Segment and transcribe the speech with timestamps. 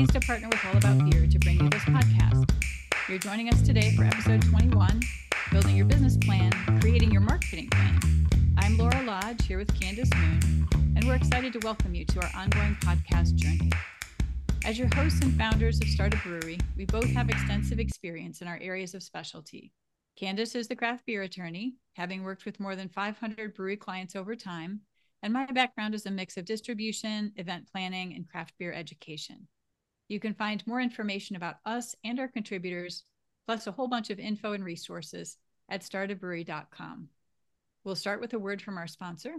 [0.00, 2.50] pleased to partner with All About Beer to bring you this podcast.
[3.06, 5.02] You're joining us today for episode 21
[5.52, 6.50] Building Your Business Plan,
[6.80, 8.00] Creating Your Marketing Plan.
[8.56, 10.66] I'm Laura Lodge here with Candace Moon,
[10.96, 13.70] and we're excited to welcome you to our ongoing podcast journey.
[14.64, 18.48] As your hosts and founders of Start a Brewery, we both have extensive experience in
[18.48, 19.70] our areas of specialty.
[20.16, 24.34] Candace is the craft beer attorney, having worked with more than 500 brewery clients over
[24.34, 24.80] time,
[25.22, 29.46] and my background is a mix of distribution, event planning, and craft beer education.
[30.10, 33.04] You can find more information about us and our contributors,
[33.46, 35.38] plus a whole bunch of info and resources
[35.68, 37.08] at startabrewery.com.
[37.84, 39.36] We'll start with a word from our sponsor,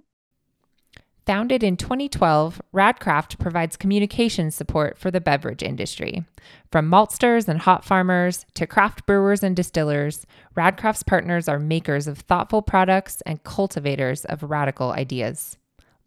[1.28, 6.26] Founded in 2012, Radcraft provides communication support for the beverage industry.
[6.72, 10.26] From maltsters and hop farmers to craft brewers and distillers,
[10.56, 15.58] Radcraft's partners are makers of thoughtful products and cultivators of radical ideas.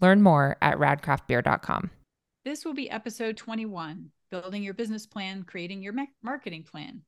[0.00, 1.90] Learn more at radcraftbeer.com.
[2.44, 7.02] This will be episode 21 Building Your Business Plan, Creating Your Marketing Plan.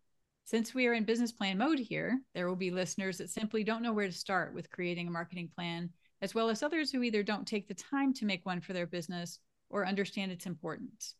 [0.44, 3.82] Since we are in business plan mode here, there will be listeners that simply don't
[3.82, 5.90] know where to start with creating a marketing plan
[6.22, 8.86] as well as others who either don't take the time to make one for their
[8.86, 11.14] business or understand its importance.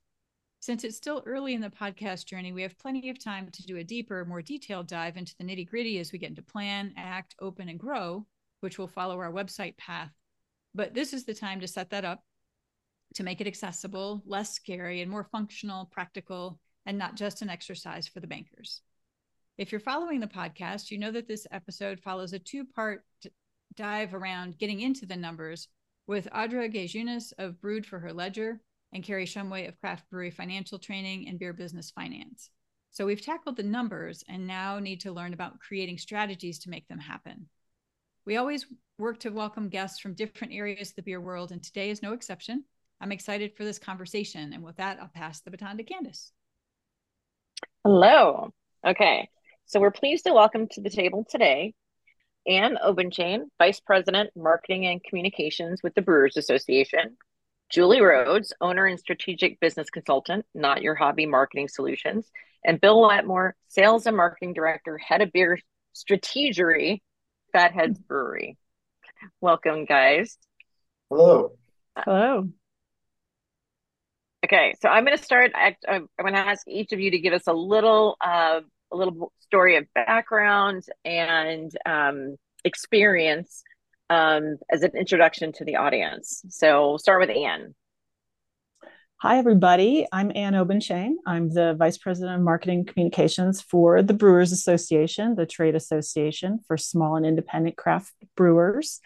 [0.61, 3.77] Since it's still early in the podcast journey, we have plenty of time to do
[3.77, 7.34] a deeper, more detailed dive into the nitty gritty as we get into plan, act,
[7.41, 8.27] open, and grow,
[8.60, 10.12] which will follow our website path.
[10.75, 12.22] But this is the time to set that up
[13.17, 18.06] to make it accessible, less scary, and more functional, practical, and not just an exercise
[18.06, 18.83] for the bankers.
[19.59, 23.05] If you're following the podcast, you know that this episode follows a two part
[23.75, 25.69] dive around getting into the numbers
[26.06, 28.61] with Audra Gajunas of Brewed for Her Ledger
[28.92, 32.50] and Kary Shumway of Craft Brewery Financial Training and Beer Business Finance.
[32.91, 36.87] So we've tackled the numbers and now need to learn about creating strategies to make
[36.89, 37.48] them happen.
[38.27, 38.67] We always
[38.98, 42.12] work to welcome guests from different areas of the beer world, and today is no
[42.12, 42.64] exception.
[43.00, 44.53] I'm excited for this conversation.
[44.53, 46.32] And with that, I'll pass the baton to Candace.
[47.84, 48.53] Hello.
[48.87, 49.28] Okay.
[49.66, 51.75] So we're pleased to welcome to the table today
[52.47, 57.16] Ann Obenchain, Vice President, Marketing and Communications with the Brewers Association,
[57.71, 62.31] Julie Rhodes, Owner and Strategic Business Consultant, Not Your Hobby Marketing Solutions,
[62.65, 65.59] and Bill Wetmore, Sales and Marketing Director, Head of Beer
[65.94, 67.00] Strategery,
[67.53, 68.56] Fatheads Brewery.
[69.41, 70.38] Welcome, guys.
[71.10, 71.53] Hello.
[71.97, 72.48] Uh, Hello.
[74.47, 75.51] Okay, so I'm going to start.
[75.57, 78.61] I, am going to ask each of you to give us a little uh,
[78.93, 83.65] a little story of background and um, experience
[84.09, 86.45] um, as an introduction to the audience.
[86.49, 87.75] So we'll start with Ann.
[89.21, 90.07] Hi, everybody.
[90.12, 91.15] I'm Ann Obenchain.
[91.27, 96.77] I'm the Vice President of Marketing Communications for the Brewers Association, the trade association for
[96.77, 99.01] small and independent craft brewers.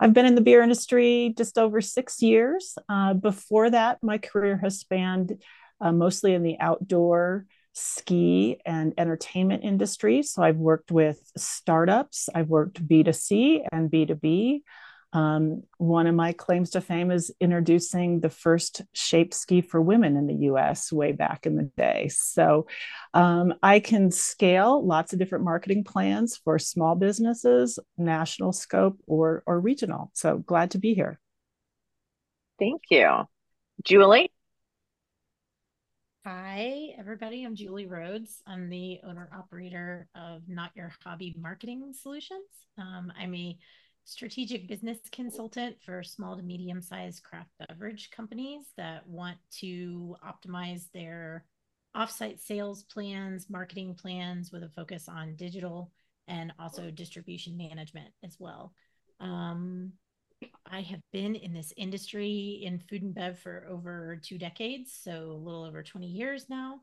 [0.00, 2.76] I've been in the beer industry just over six years.
[2.88, 5.42] Uh, before that, my career has spanned
[5.78, 7.44] uh, mostly in the outdoor
[7.74, 10.22] ski and entertainment industry.
[10.22, 14.62] So I've worked with startups, I've worked B2C and B2B.
[15.12, 20.16] Um, one of my claims to fame is introducing the first shape ski for women
[20.16, 22.08] in the US way back in the day.
[22.08, 22.66] So
[23.12, 29.42] um, I can scale lots of different marketing plans for small businesses, national scope, or,
[29.46, 30.10] or regional.
[30.14, 31.18] So glad to be here.
[32.58, 33.24] Thank you.
[33.82, 34.30] Julie?
[36.26, 37.44] Hi, everybody.
[37.44, 38.42] I'm Julie Rhodes.
[38.46, 42.44] I'm the owner operator of Not Your Hobby Marketing Solutions.
[42.76, 43.56] Um, I'm a
[44.04, 50.84] strategic business consultant for small to medium sized craft beverage companies that want to optimize
[50.92, 51.44] their
[51.96, 55.92] offsite sales plans, marketing plans with a focus on digital
[56.28, 58.72] and also distribution management as well.
[59.18, 59.92] Um,
[60.64, 65.12] I have been in this industry in food and bev for over two decades, so
[65.12, 66.80] a little over 20 years now.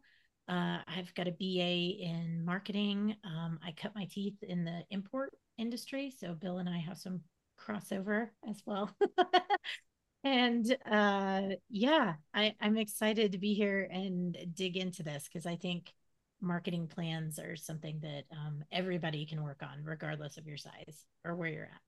[0.47, 3.16] Uh, I've got a BA in marketing.
[3.25, 7.21] Um, I cut my teeth in the import industry, so Bill and I have some
[7.59, 8.95] crossover as well.
[10.23, 15.55] and uh, yeah, I, I'm excited to be here and dig into this because I
[15.55, 15.93] think
[16.41, 21.35] marketing plans are something that um, everybody can work on, regardless of your size or
[21.35, 21.81] where you're at.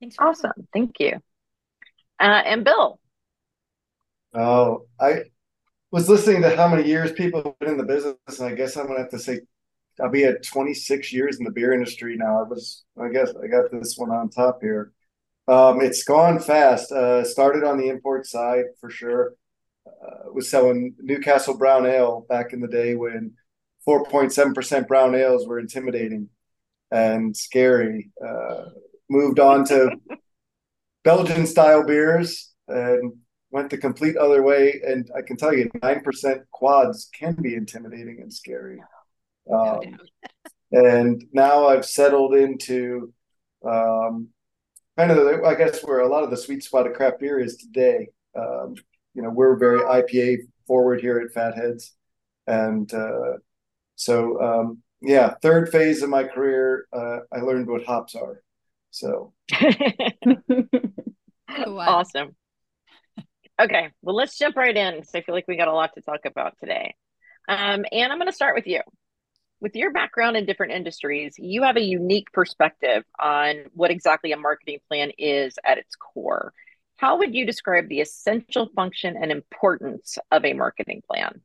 [0.00, 0.16] Thanks.
[0.18, 0.52] awesome.
[0.72, 1.14] Thank you.
[2.20, 3.00] Uh, and Bill.
[4.34, 5.24] Oh, I
[5.90, 8.76] was listening to how many years people have been in the business, and I guess
[8.76, 9.40] I'm gonna have to say
[10.00, 12.40] I'll be at 26 years in the beer industry now.
[12.40, 14.92] I was, I guess, I got this one on top here.
[15.46, 16.90] Um, it's gone fast.
[16.90, 19.34] Uh, started on the import side for sure.
[19.86, 23.32] Uh, was selling Newcastle Brown Ale back in the day when
[23.86, 26.28] 4.7% brown ales were intimidating
[26.90, 28.10] and scary.
[28.26, 28.66] Uh,
[29.10, 29.90] moved on to
[31.04, 33.12] Belgian style beers and
[33.50, 37.54] went the complete other way, and I can tell you, nine percent quads can be
[37.54, 38.80] intimidating and scary.
[39.52, 39.98] Um,
[40.72, 43.12] and now I've settled into
[43.64, 44.28] um,
[44.96, 47.38] kind of, the, I guess, where a lot of the sweet spot of craft beer
[47.38, 48.08] is today.
[48.36, 48.74] Um,
[49.14, 51.92] you know, we're very IPA forward here at Fatheads,
[52.46, 53.38] and uh,
[53.94, 58.42] so um, yeah, third phase of my career, uh, I learned what hops are.
[58.90, 59.32] So
[61.68, 62.34] awesome.
[63.60, 66.00] Okay, well, let's jump right in because I feel like we got a lot to
[66.00, 66.94] talk about today.
[67.48, 68.80] Um, and I'm going to start with you.
[69.64, 74.36] With your background in different industries, you have a unique perspective on what exactly a
[74.36, 76.52] marketing plan is at its core.
[76.98, 81.40] How would you describe the essential function and importance of a marketing plan?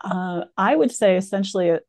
[0.00, 1.80] Uh, I would say essentially a,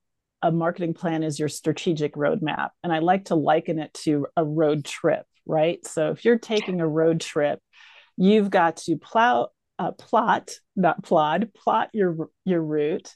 [0.42, 2.70] a marketing plan is your strategic roadmap.
[2.84, 5.86] And I like to liken it to a road trip, right?
[5.86, 7.60] So if you're taking a road trip,
[8.18, 13.14] you've got to plow, uh, plot, not plod, plot your your route,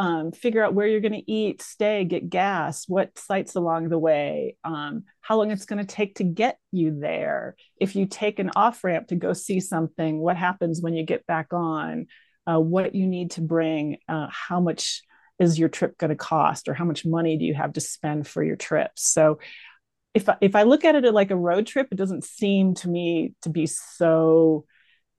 [0.00, 3.98] um, figure out where you're going to eat, stay, get gas, what sites along the
[3.98, 7.54] way, um, how long it's going to take to get you there.
[7.78, 11.26] If you take an off ramp to go see something, what happens when you get
[11.26, 12.06] back on?
[12.46, 15.02] Uh, what you need to bring, uh, how much
[15.38, 18.26] is your trip going to cost, or how much money do you have to spend
[18.26, 18.92] for your trip?
[18.96, 19.38] So
[20.14, 23.34] if if I look at it like a road trip, it doesn't seem to me
[23.42, 24.64] to be so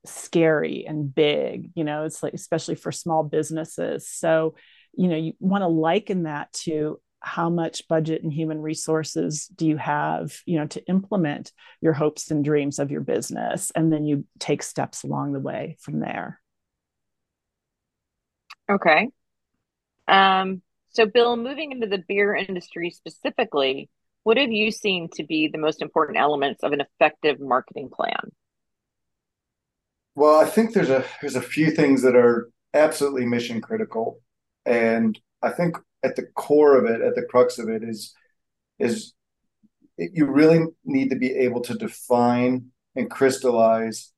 [0.05, 1.71] scary and big.
[1.75, 4.07] You know, it's like especially for small businesses.
[4.07, 4.55] So,
[4.93, 9.67] you know, you want to liken that to how much budget and human resources do
[9.67, 14.05] you have you know to implement your hopes and dreams of your business and then
[14.05, 16.41] you take steps along the way from there
[18.67, 19.07] okay
[20.07, 23.87] um, so bill moving into the beer industry specifically
[24.23, 28.31] what have you seen to be the most important elements of an effective marketing plan?
[30.15, 34.19] Well, I think there's a there's a few things that are absolutely mission critical,
[34.65, 38.13] and I think at the core of it, at the crux of it, is
[38.79, 39.13] is
[39.97, 44.13] it, you really need to be able to define and crystallize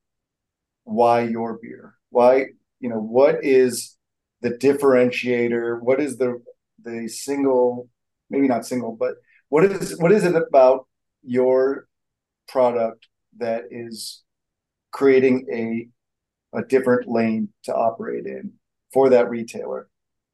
[0.84, 2.46] why your beer, why
[2.80, 3.96] you know what is
[4.42, 6.42] the differentiator, what is the
[6.84, 7.88] the single,
[8.30, 9.16] maybe not single, but
[9.50, 10.88] what is what is it about
[11.22, 11.86] your
[12.48, 13.08] product
[13.38, 14.23] that is
[14.94, 15.88] creating a
[16.56, 18.52] a different lane to operate in
[18.92, 19.88] for that retailer.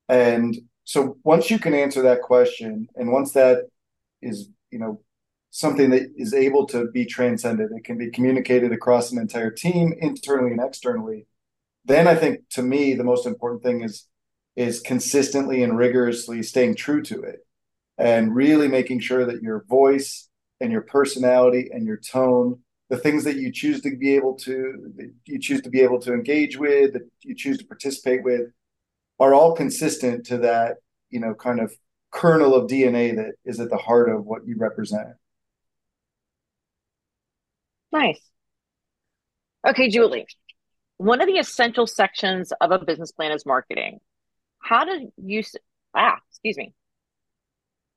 [0.06, 0.54] And
[0.84, 3.68] so once you can answer that question and once that
[4.20, 5.00] is you know
[5.50, 9.94] something that is able to be transcended it can be communicated across an entire team
[10.00, 11.26] internally and externally
[11.84, 14.06] then i think to me the most important thing is
[14.56, 17.46] is consistently and rigorously staying true to it
[17.98, 20.28] and really making sure that your voice
[20.60, 22.58] and your personality and your tone
[22.90, 24.75] the things that you choose to be able to
[25.25, 28.50] you choose to be able to engage with that you choose to participate with
[29.19, 30.76] are all consistent to that
[31.08, 31.72] you know kind of
[32.10, 35.08] kernel of dna that is at the heart of what you represent.
[37.92, 38.20] Nice.
[39.66, 40.26] Okay julie
[40.96, 44.00] one of the essential sections of a business plan is marketing.
[44.58, 45.43] How do you
[45.94, 46.75] ah excuse me.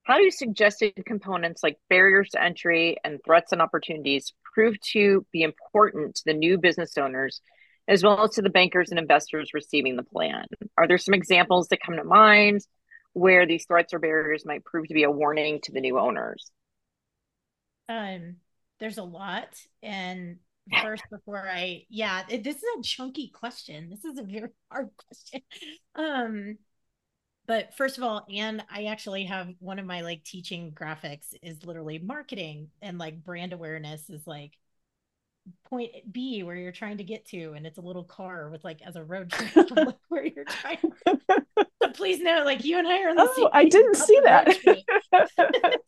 [0.03, 5.25] How do you suggested components like barriers to entry and threats and opportunities prove to
[5.31, 7.41] be important to the new business owners
[7.87, 10.45] as well as to the bankers and investors receiving the plan?
[10.77, 12.61] Are there some examples that come to mind
[13.13, 16.51] where these threats or barriers might prove to be a warning to the new owners?
[17.89, 18.37] Um,
[18.79, 19.49] there's a lot.
[19.81, 20.37] And
[20.81, 23.89] first, before I, yeah, this is a chunky question.
[23.89, 25.41] This is a very hard question.
[25.95, 26.57] Um,
[27.45, 31.65] but first of all and i actually have one of my like teaching graphics is
[31.65, 34.57] literally marketing and like brand awareness is like
[35.65, 38.81] point b where you're trying to get to and it's a little car with like
[38.81, 43.01] as a road trip like where you're trying so please note like you and i
[43.01, 44.47] are on the oh, i didn't see that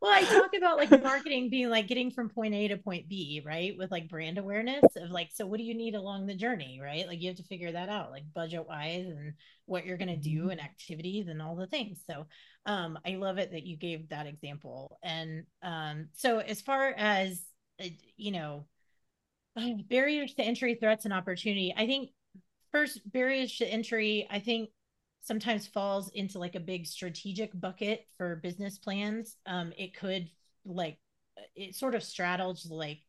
[0.00, 3.42] well i talk about like marketing being like getting from point a to point b
[3.44, 6.80] right with like brand awareness of like so what do you need along the journey
[6.80, 7.06] right?
[7.06, 9.34] Like you have to figure that out like budget wise and
[9.66, 10.50] what you're going to do mm-hmm.
[10.50, 12.00] and activities and all the things.
[12.08, 12.26] So
[12.66, 14.98] um i love it that you gave that example.
[15.02, 17.40] And um so as far as
[17.82, 18.66] uh, you know
[19.88, 22.10] barriers to entry threats and opportunity i think
[22.70, 24.70] first barriers to entry i think
[25.20, 29.36] sometimes falls into like a big strategic bucket for business plans.
[29.46, 30.28] Um, it could
[30.64, 30.98] like
[31.54, 33.00] it sort of straddles like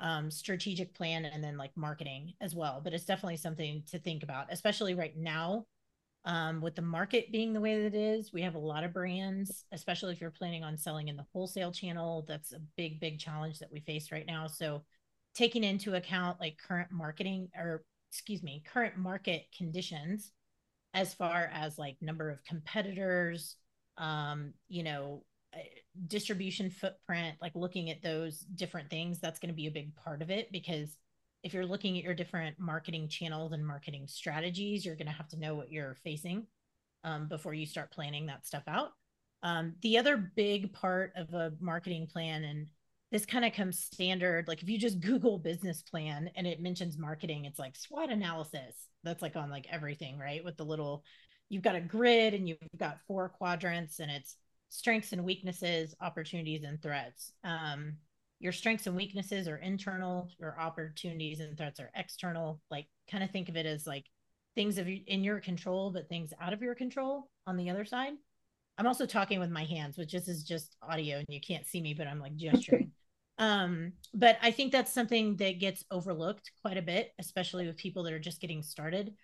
[0.00, 2.80] um, strategic plan and then like marketing as well.
[2.82, 5.66] But it's definitely something to think about, especially right now
[6.24, 8.32] um, with the market being the way that it is.
[8.32, 11.72] We have a lot of brands, especially if you're planning on selling in the wholesale
[11.72, 12.24] channel.
[12.26, 14.46] That's a big, big challenge that we face right now.
[14.46, 14.82] So
[15.34, 20.32] taking into account like current marketing or excuse me, current market conditions
[20.94, 23.56] as far as like number of competitors,
[23.98, 25.58] um, you know, uh,
[26.06, 30.22] distribution footprint, like looking at those different things, that's going to be a big part
[30.22, 30.96] of it because
[31.42, 35.28] if you're looking at your different marketing channels and marketing strategies, you're going to have
[35.28, 36.46] to know what you're facing
[37.04, 38.90] um, before you start planning that stuff out.
[39.42, 42.66] Um, the other big part of a marketing plan, and
[43.10, 46.96] this kind of comes standard, like if you just Google business plan and it mentions
[46.96, 48.74] marketing, it's like SWOT analysis.
[49.02, 50.44] That's like on like everything, right?
[50.44, 51.02] With the little,
[51.48, 54.36] you've got a grid and you've got four quadrants, and it's
[54.68, 57.32] strengths and weaknesses, opportunities and threats.
[57.42, 57.96] Um,
[58.38, 62.60] your strengths and weaknesses are internal, your opportunities and threats are external.
[62.70, 64.06] Like, kind of think of it as like
[64.54, 68.12] things of in your control, but things out of your control on the other side.
[68.78, 71.82] I'm also talking with my hands, which this is just audio and you can't see
[71.82, 72.92] me, but I'm like gesturing.
[73.40, 78.02] Um, but I think that's something that gets overlooked quite a bit, especially with people
[78.02, 79.14] that are just getting started.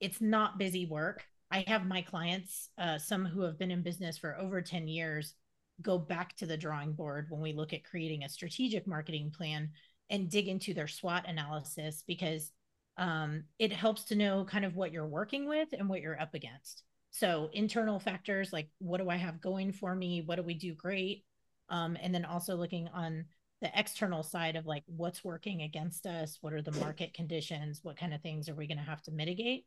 [0.00, 1.22] It's not busy work.
[1.50, 5.34] I have my clients, uh, some who have been in business for over 10 years,
[5.82, 9.68] go back to the drawing board when we look at creating a strategic marketing plan
[10.08, 12.52] and dig into their SWOT analysis because
[12.96, 16.32] um, it helps to know kind of what you're working with and what you're up
[16.32, 16.82] against.
[17.10, 20.22] So internal factors like what do I have going for me?
[20.24, 21.24] What do we do great?
[21.68, 23.26] Um, and then also looking on
[23.62, 27.96] the external side of like what's working against us, what are the market conditions, what
[27.96, 29.64] kind of things are we going to have to mitigate?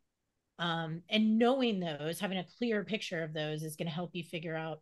[0.58, 4.22] Um, and knowing those, having a clear picture of those is going to help you
[4.22, 4.80] figure out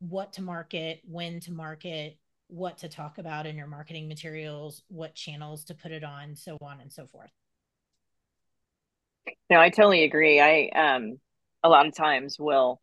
[0.00, 2.18] what to market, when to market,
[2.48, 6.58] what to talk about in your marketing materials, what channels to put it on, so
[6.60, 7.30] on and so forth.
[9.48, 10.40] No, I totally agree.
[10.40, 11.18] I um
[11.62, 12.80] a lot of times will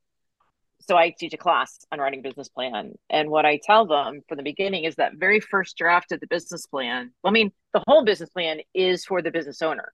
[0.82, 2.94] so I teach a class on writing business plan.
[3.10, 6.28] And what I tell them from the beginning is that very first draft of the
[6.28, 9.94] business plan, I mean, the whole business plan is for the business owner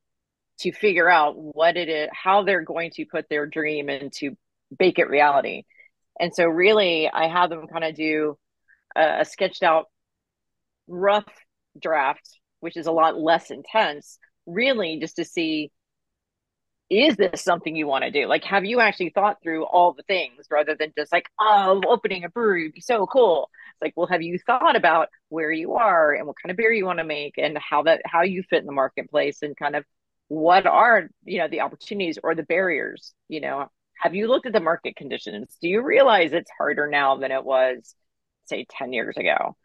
[0.60, 4.38] to figure out what it is, how they're going to put their dream into
[4.78, 5.64] bake it reality.
[6.20, 8.38] And so really I have them kind of do
[8.96, 9.88] a, a sketched out
[10.88, 11.26] rough
[11.82, 15.72] draft, which is a lot less intense, really just to see
[16.90, 18.28] is this something you want to do?
[18.28, 22.24] Like, have you actually thought through all the things rather than just like, oh, opening
[22.24, 23.50] a brewery would be so cool?
[23.74, 26.72] It's like, well, have you thought about where you are and what kind of beer
[26.72, 29.76] you want to make and how that how you fit in the marketplace and kind
[29.76, 29.84] of
[30.28, 33.14] what are you know the opportunities or the barriers?
[33.30, 35.56] You know, have you looked at the market conditions?
[35.62, 37.96] Do you realize it's harder now than it was,
[38.46, 39.56] say, ten years ago?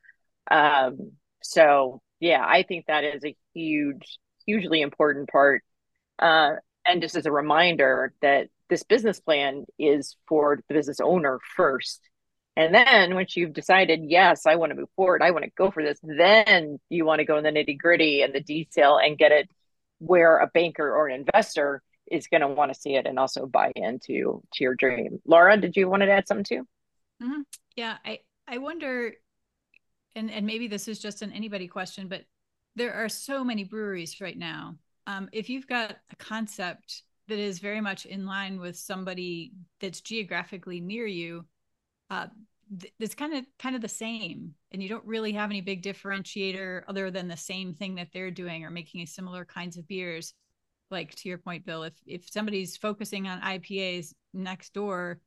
[0.50, 1.12] Um,
[1.43, 5.62] so yeah, I think that is a huge, hugely important part.
[6.19, 6.57] Uh,
[6.90, 12.00] and just as a reminder that this business plan is for the business owner first.
[12.56, 15.70] And then once you've decided, yes, I want to move forward, I want to go
[15.70, 19.16] for this, then you want to go in the nitty gritty and the detail and
[19.16, 19.49] get it
[19.99, 23.47] where a banker or an investor is going to want to see it and also
[23.47, 25.20] buy into to your dream.
[25.25, 26.66] Laura, did you want to add something too?
[27.23, 27.42] Mm-hmm.
[27.76, 29.12] Yeah, I I wonder,
[30.16, 32.25] and and maybe this is just an anybody question, but
[32.75, 34.76] there are so many breweries right now
[35.07, 40.00] um, if you've got a concept that is very much in line with somebody that's
[40.00, 41.47] geographically near you,
[42.11, 42.26] uh,
[42.80, 45.83] th- it's kind of kind of the same, and you don't really have any big
[45.83, 50.35] differentiator other than the same thing that they're doing or making similar kinds of beers.
[50.90, 55.21] Like to your point, Bill, if if somebody's focusing on IPAs next door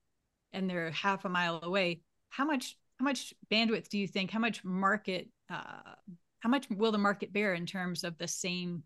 [0.52, 4.30] and they're half a mile away, how much how much bandwidth do you think?
[4.30, 5.30] How much market?
[5.50, 5.94] Uh,
[6.42, 8.84] how much will the market bear in terms of the same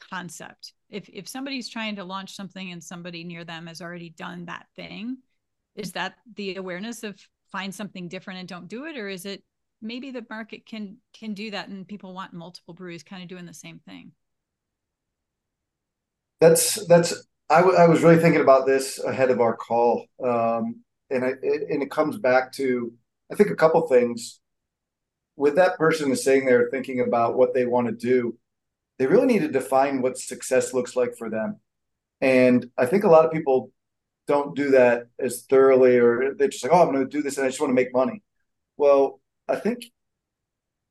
[0.00, 0.72] concept.
[0.90, 4.66] If if somebody's trying to launch something and somebody near them has already done that
[4.76, 5.18] thing,
[5.74, 7.18] is that the awareness of
[7.50, 9.42] find something different and don't do it, or is it
[9.80, 13.46] maybe the market can can do that and people want multiple breweries kind of doing
[13.46, 14.12] the same thing?
[16.40, 17.14] That's that's
[17.50, 21.32] I, w- I was really thinking about this ahead of our call, um, and I,
[21.42, 22.92] it, and it comes back to
[23.32, 24.40] I think a couple things.
[25.36, 28.36] With that person is sitting there thinking about what they want to do,
[28.98, 31.60] they really need to define what success looks like for them.
[32.20, 33.70] And I think a lot of people
[34.26, 37.38] don't do that as thoroughly, or they're just like, oh, I'm going to do this
[37.38, 38.22] and I just want to make money.
[38.76, 39.84] Well, I think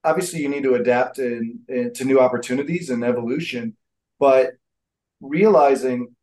[0.04, 3.76] obviously you need to adapt in, in, to new opportunities and evolution,
[4.20, 4.54] but
[5.22, 6.16] realizing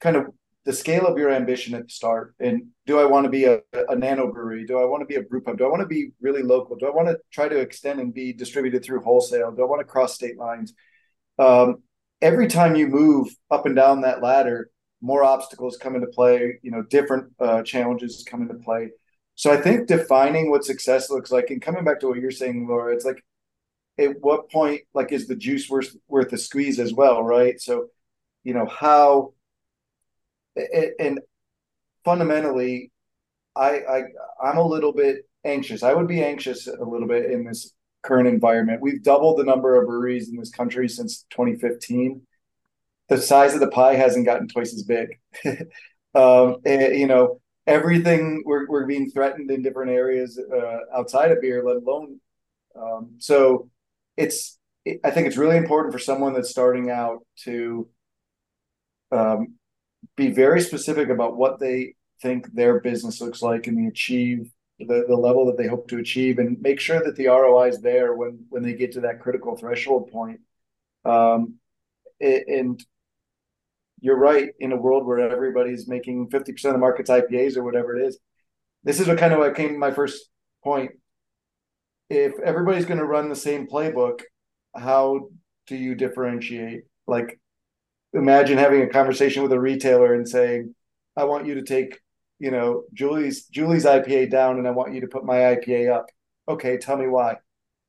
[0.00, 0.26] kind of
[0.64, 3.60] the scale of your ambition at the start and do i want to be a,
[3.88, 4.66] a nano brewery?
[4.66, 5.58] Do i want to be a brew pub?
[5.58, 6.76] Do i want to be really local?
[6.76, 9.52] Do i want to try to extend and be distributed through wholesale?
[9.52, 10.74] Do i want to cross state lines
[11.40, 11.82] um,
[12.20, 14.70] every time you move up and down that ladder,
[15.00, 16.58] more obstacles come into play.
[16.62, 18.90] You know, different uh, challenges come into play.
[19.34, 22.68] So I think defining what success looks like, and coming back to what you're saying,
[22.68, 23.24] Laura, it's like
[23.98, 27.58] at what point like is the juice worth worth the squeeze as well, right?
[27.58, 27.86] So,
[28.44, 29.32] you know how,
[30.98, 31.20] and
[32.04, 32.92] fundamentally,
[33.56, 34.02] I I
[34.42, 35.82] I'm a little bit anxious.
[35.82, 38.80] I would be anxious a little bit in this current environment.
[38.80, 42.22] We've doubled the number of breweries in this country since 2015.
[43.08, 45.18] The size of the pie hasn't gotten twice as big.
[46.14, 51.40] um, and, you know, everything we're, we're being threatened in different areas uh, outside of
[51.40, 52.20] beer, let alone.
[52.80, 53.68] Um, so
[54.16, 57.88] it's, it, I think it's really important for someone that's starting out to
[59.12, 59.54] um,
[60.16, 64.50] be very specific about what they think their business looks like and the achieve
[64.86, 67.80] the, the level that they hope to achieve and make sure that the ROI is
[67.80, 70.40] there when when they get to that critical threshold point.
[71.04, 71.54] Um,
[72.20, 72.84] and
[74.00, 77.96] you're right in a world where everybody's making 50% of the market's IPAs or whatever
[77.96, 78.18] it is.
[78.82, 80.28] This is what kind of what came my first
[80.64, 80.92] point.
[82.08, 84.22] If everybody's going to run the same playbook,
[84.74, 85.28] how
[85.66, 86.84] do you differentiate?
[87.06, 87.38] Like,
[88.12, 90.74] imagine having a conversation with a retailer and saying,
[91.16, 91.98] I want you to take
[92.40, 96.06] you know, Julie's Julie's IPA down and I want you to put my IPA up.
[96.48, 97.36] Okay, tell me why.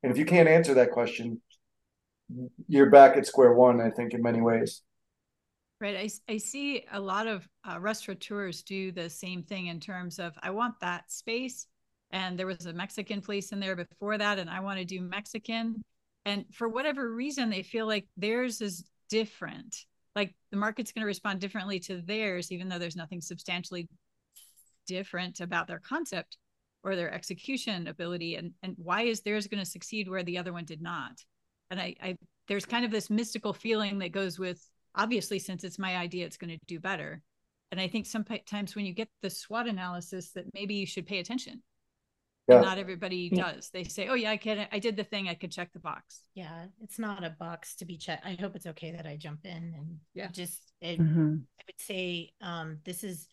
[0.03, 1.41] And if you can't answer that question,
[2.67, 4.81] you're back at square one, I think, in many ways.
[5.79, 5.95] Right.
[5.95, 10.33] I, I see a lot of uh, restaurateurs do the same thing in terms of
[10.43, 11.65] I want that space.
[12.11, 14.99] And there was a Mexican place in there before that, and I want to do
[15.01, 15.81] Mexican.
[16.25, 19.85] And for whatever reason, they feel like theirs is different.
[20.13, 23.87] Like the market's going to respond differently to theirs, even though there's nothing substantially
[24.87, 26.37] different about their concept
[26.83, 30.53] or their execution ability and and why is theirs going to succeed where the other
[30.53, 31.23] one did not?
[31.69, 34.61] And I, I there's kind of this mystical feeling that goes with
[34.95, 37.21] obviously since it's my idea it's going to do better.
[37.71, 41.19] And i think sometimes when you get the swot analysis that maybe you should pay
[41.19, 41.61] attention.
[42.47, 42.59] Yeah.
[42.59, 43.53] not everybody yeah.
[43.53, 43.69] does.
[43.69, 46.23] They say oh yeah i can i did the thing i could check the box.
[46.33, 48.25] Yeah it's not a box to be checked.
[48.25, 50.27] I hope it's okay that i jump in and yeah.
[50.31, 51.35] just it, mm-hmm.
[51.59, 53.27] i would say um this is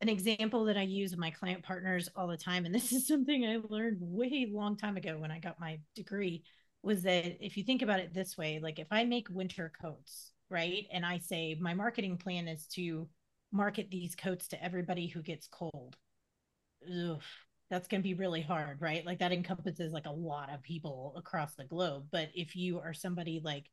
[0.00, 3.06] an example that I use with my client partners all the time, and this is
[3.08, 6.44] something I learned way long time ago when I got my degree,
[6.82, 10.32] was that if you think about it this way, like if I make winter coats,
[10.50, 13.08] right, and I say my marketing plan is to
[13.52, 15.96] market these coats to everybody who gets cold,
[16.86, 17.22] ugh,
[17.70, 19.04] that's going to be really hard, right?
[19.04, 22.06] Like that encompasses like a lot of people across the globe.
[22.10, 23.66] But if you are somebody like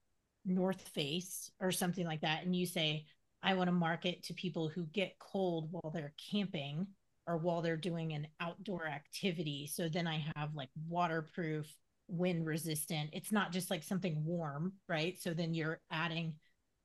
[0.43, 3.05] North Face or something like that, and you say,
[3.43, 6.87] I want to market to people who get cold while they're camping
[7.27, 9.69] or while they're doing an outdoor activity.
[9.71, 11.67] So then I have like waterproof,
[12.07, 13.09] wind resistant.
[13.13, 15.19] It's not just like something warm, right?
[15.19, 16.35] So then you're adding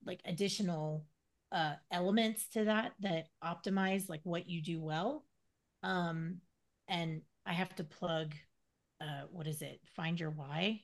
[0.05, 1.05] like additional
[1.53, 5.25] uh elements to that that optimize like what you do well.
[5.83, 6.39] Um
[6.89, 8.35] and I have to plug
[9.01, 9.81] uh what is it?
[9.95, 10.81] Find Your Why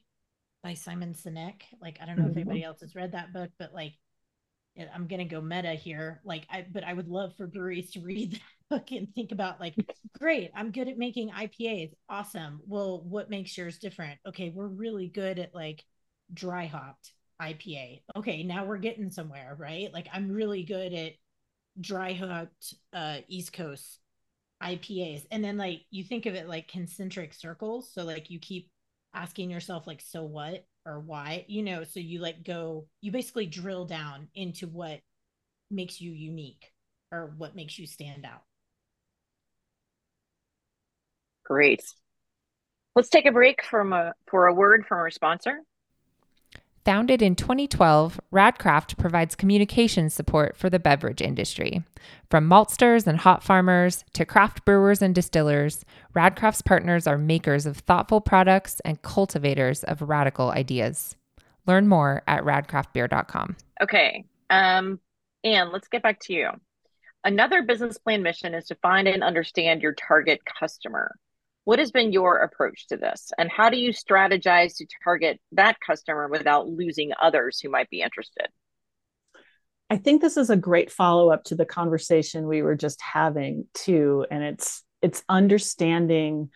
[0.62, 1.62] by Simon Sinek.
[1.81, 2.33] Like I don't know mm-hmm.
[2.33, 3.94] if anybody else has read that book, but like
[4.94, 6.20] I'm gonna go meta here.
[6.24, 8.32] Like I but I would love for breweries to read
[8.70, 9.74] that book and think about like,
[10.18, 11.94] great, I'm good at making IPAs.
[12.08, 12.60] Awesome.
[12.66, 14.18] Well, what makes yours different?
[14.26, 15.84] Okay, we're really good at like
[16.32, 18.02] dry hopped IPA.
[18.16, 19.92] Okay, now we're getting somewhere, right?
[19.92, 21.12] Like I'm really good at
[21.80, 24.00] dry hopped uh East Coast
[24.62, 25.26] IPAs.
[25.30, 27.90] And then like you think of it like concentric circles.
[27.92, 28.70] So like you keep
[29.14, 33.46] asking yourself like so what or why you know so you like go you basically
[33.46, 35.01] drill down into what
[35.70, 36.72] makes you unique
[37.12, 38.42] or what makes you stand out.
[41.44, 41.83] Great.
[42.94, 45.61] Let's take a break from a for a word from our sponsor
[46.87, 51.83] Founded in 2012, Radcraft provides communication support for the beverage industry.
[52.31, 57.79] From maltsters and hop farmers to craft brewers and distillers, Radcraft's partners are makers of
[57.79, 61.16] thoughtful products and cultivators of radical ideas.
[61.66, 63.57] Learn more at radcraftbeer.com.
[63.83, 64.25] Okay.
[64.49, 65.01] Um,
[65.42, 66.51] and let's get back to you.
[67.25, 71.16] Another business plan mission is to find and understand your target customer.
[71.66, 73.33] What has been your approach to this?
[73.37, 78.02] And how do you strategize to target that customer without losing others who might be
[78.02, 78.46] interested?
[79.90, 83.66] I think this is a great follow up to the conversation we were just having
[83.74, 86.50] too and it's it's understanding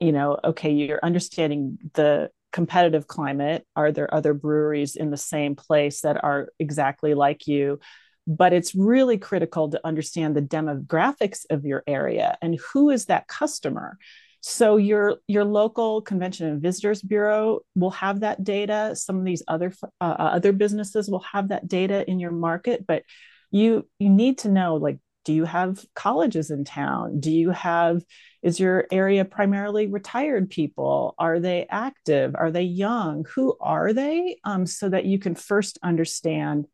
[0.00, 5.54] you know okay you're understanding the competitive climate are there other breweries in the same
[5.54, 7.78] place that are exactly like you
[8.26, 13.28] but it's really critical to understand the demographics of your area and who is that
[13.28, 13.98] customer
[14.40, 18.94] so your your local convention and visitors bureau will have that data.
[18.94, 22.86] Some of these other uh, uh, other businesses will have that data in your market,
[22.86, 23.02] but
[23.50, 27.20] you you need to know like do you have colleges in town?
[27.20, 28.02] Do you have
[28.42, 31.14] is your area primarily retired people?
[31.18, 32.34] Are they active?
[32.34, 33.26] Are they young?
[33.34, 34.38] Who are they?
[34.44, 36.66] Um, so that you can first understand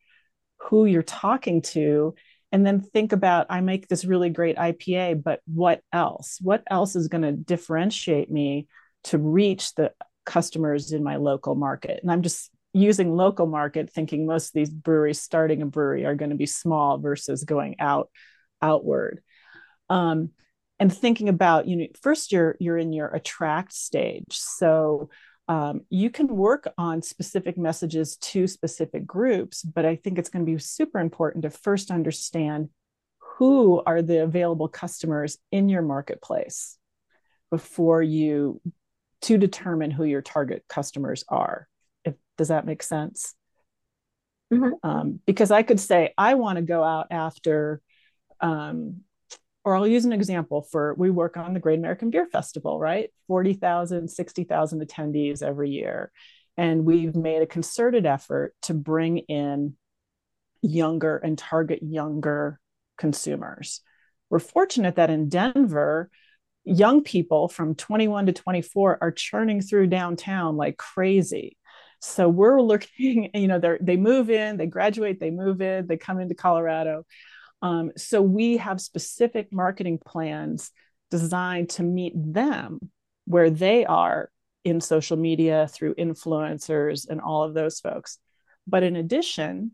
[0.58, 2.14] who you're talking to
[2.54, 6.38] and then think about i make this really great ipa but what else?
[6.40, 8.68] What else is going to differentiate me
[9.04, 9.92] to reach the
[10.24, 11.98] customers in my local market?
[12.00, 16.14] And i'm just using local market thinking most of these breweries starting a brewery are
[16.14, 18.08] going to be small versus going out
[18.62, 19.22] outward.
[19.90, 20.30] Um,
[20.80, 24.26] and thinking about you know first you're you're in your attract stage.
[24.30, 25.10] So
[25.46, 30.44] um, you can work on specific messages to specific groups but i think it's going
[30.44, 32.68] to be super important to first understand
[33.18, 36.78] who are the available customers in your marketplace
[37.50, 38.60] before you
[39.20, 41.68] to determine who your target customers are
[42.04, 43.34] if does that make sense
[44.52, 44.74] mm-hmm.
[44.88, 47.80] um, because i could say i want to go out after
[48.40, 49.00] um,
[49.64, 53.10] or I'll use an example for we work on the Great American Beer Festival, right?
[53.28, 56.12] 40,000, 60,000 attendees every year.
[56.56, 59.76] And we've made a concerted effort to bring in
[60.62, 62.60] younger and target younger
[62.98, 63.80] consumers.
[64.30, 66.10] We're fortunate that in Denver,
[66.64, 71.56] young people from 21 to 24 are churning through downtown like crazy.
[72.00, 75.96] So we're looking, you know, they they move in, they graduate, they move in, they
[75.96, 77.04] come into Colorado.
[77.64, 80.70] Um, so we have specific marketing plans
[81.10, 82.78] designed to meet them
[83.24, 84.30] where they are
[84.64, 88.18] in social media through influencers and all of those folks.
[88.66, 89.72] But in addition,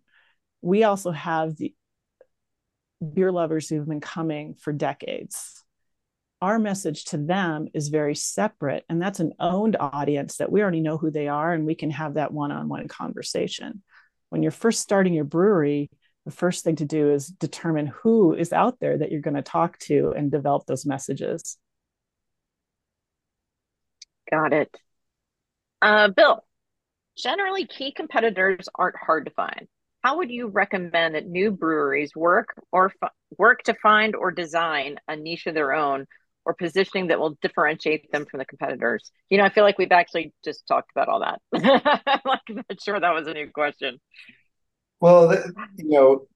[0.63, 1.75] we also have the
[3.13, 5.65] beer lovers who've been coming for decades.
[6.41, 10.81] Our message to them is very separate, and that's an owned audience that we already
[10.81, 13.83] know who they are, and we can have that one on one conversation.
[14.29, 15.91] When you're first starting your brewery,
[16.31, 19.43] the first thing to do is determine who is out there that you're going to
[19.43, 21.59] talk to and develop those messages.
[24.31, 24.77] Got it.
[25.83, 26.45] Uh, Bill,
[27.19, 29.67] generally key competitors aren't hard to find.
[30.05, 34.99] How would you recommend that new breweries work or f- work to find or design
[35.09, 36.07] a niche of their own
[36.45, 39.11] or positioning that will differentiate them from the competitors?
[39.31, 41.41] You know, I feel like we've actually just talked about all that.
[42.07, 43.99] I'm not sure that was a new question.
[45.01, 45.33] Well,
[45.77, 46.27] you know,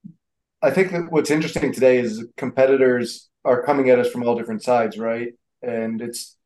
[0.62, 4.62] I think that what's interesting today is competitors are coming at us from all different
[4.62, 5.32] sides, right?
[5.62, 6.36] And it's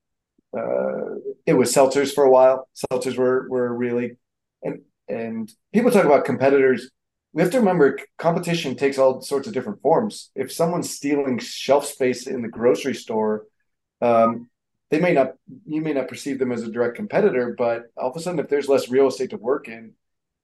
[0.57, 2.68] uh, it was seltzers for a while.
[2.92, 4.16] Seltzers were were really
[4.62, 6.90] and and people talk about competitors.
[7.33, 10.31] We have to remember competition takes all sorts of different forms.
[10.35, 13.46] If someone's stealing shelf space in the grocery store,
[14.00, 14.48] um,
[14.90, 15.35] they may not
[15.66, 18.48] you may not perceive them as a direct competitor, but all of a sudden, if
[18.48, 19.92] there's less real estate to work in,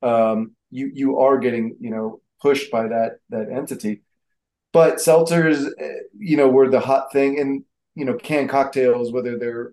[0.03, 4.03] um, you you are getting you know pushed by that that entity.
[4.73, 9.39] But seltzers, eh, you know, were the hot thing, and you know, canned cocktails, whether
[9.39, 9.73] they're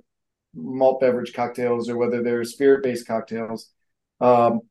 [0.53, 3.69] malt beverage cocktails or whether they're spirit based cocktails.
[4.19, 4.62] Um,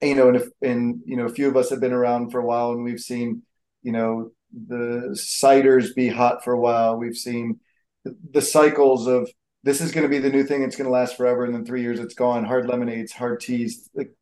[0.00, 2.30] and, you know, and if and you know, a few of us have been around
[2.30, 3.42] for a while, and we've seen,
[3.82, 6.96] you know, the ciders be hot for a while.
[6.96, 7.60] We've seen
[8.04, 9.30] the, the cycles of
[9.64, 10.62] this is going to be the new thing.
[10.62, 12.44] It's going to last forever, and then three years it's gone.
[12.44, 13.88] Hard lemonades, hard teas.
[13.94, 14.12] Like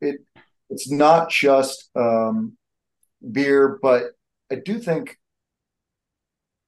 [0.00, 0.20] it,
[0.68, 2.56] it's not just um,
[3.32, 4.12] beer, but
[4.50, 5.16] I do think.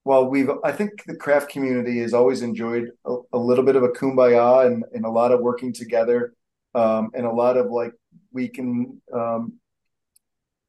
[0.05, 3.85] Well, we've I think the craft community has always enjoyed a, a little bit of
[3.85, 6.35] a kumbaya and, and a lot of working together,
[6.75, 7.93] um, and a lot of like
[8.33, 9.55] we can um,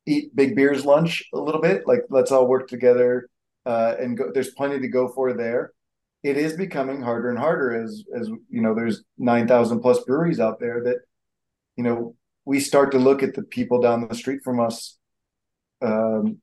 [0.06, 1.88] eat big beers lunch a little bit.
[1.88, 3.28] Like let's all work together
[3.65, 4.32] uh, and go.
[4.32, 5.73] There's plenty to go for there.
[6.21, 8.76] It is becoming harder and harder as as you know.
[8.76, 10.97] There's nine thousand plus breweries out there that
[11.76, 14.97] you know we start to look at the people down the street from us.
[15.82, 16.39] Um,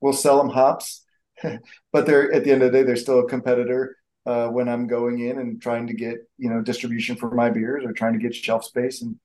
[0.00, 1.04] we'll sell them hops,
[1.92, 3.96] but they're at the end of the day, they're still a competitor.
[4.24, 7.84] Uh, when I'm going in and trying to get you know distribution for my beers
[7.84, 9.16] or trying to get shelf space, and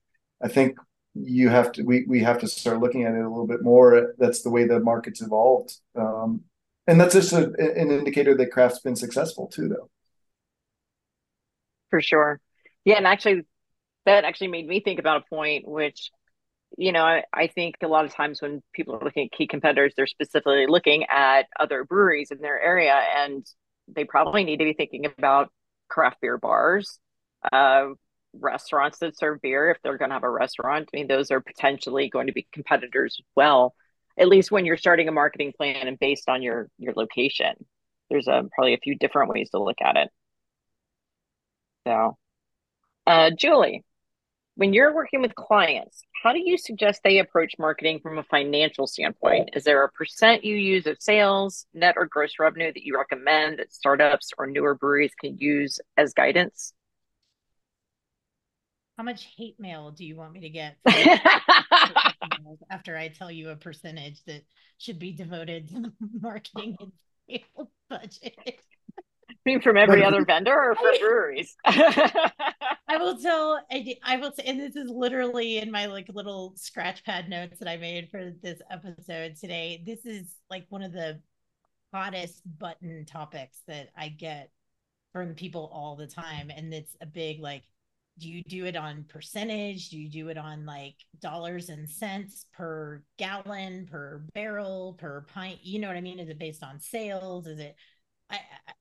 [0.42, 0.76] I think
[1.14, 4.14] you have to we we have to start looking at it a little bit more.
[4.18, 6.42] That's the way the market's evolved, um,
[6.88, 9.88] and that's just a, an indicator that craft's been successful too, though.
[11.90, 12.40] For sure,
[12.84, 13.46] yeah, and actually,
[14.08, 16.10] that actually made me think about a point which
[16.76, 19.46] you know I, I, think a lot of times when people are looking at key
[19.46, 23.46] competitors they're specifically looking at other breweries in their area and
[23.94, 25.50] they probably need to be thinking about
[25.88, 26.98] craft beer bars
[27.52, 27.88] uh,
[28.34, 30.88] restaurants that serve beer if they're going to have a restaurant.
[30.92, 33.74] I mean those are potentially going to be competitors as well
[34.18, 37.54] at least when you're starting a marketing plan and based on your your location.
[38.10, 40.08] There's a, probably a few different ways to look at it.
[41.86, 42.16] So
[43.06, 43.84] uh, julie
[44.58, 48.88] when you're working with clients, how do you suggest they approach marketing from a financial
[48.88, 49.50] standpoint?
[49.52, 53.60] Is there a percent you use of sales, net or gross revenue that you recommend
[53.60, 56.72] that startups or newer breweries can use as guidance?
[58.96, 60.76] How much hate mail do you want me to get
[62.68, 64.42] after I tell you a percentage that
[64.78, 66.92] should be devoted to the marketing and
[67.30, 68.58] sales budget?
[69.60, 71.56] From every other vendor or for breweries?
[71.64, 77.04] I will tell I, will say and this is literally in my like little scratch
[77.04, 79.82] pad notes that I made for this episode today.
[79.86, 81.20] This is like one of the
[81.92, 84.50] hottest button topics that I get
[85.12, 86.50] from people all the time.
[86.54, 87.64] And it's a big like,
[88.18, 89.90] do you do it on percentage?
[89.90, 95.58] Do you do it on like dollars and cents per gallon, per barrel, per pint?
[95.62, 96.18] You know what I mean?
[96.18, 97.46] Is it based on sales?
[97.46, 97.76] Is it
[98.30, 98.40] I,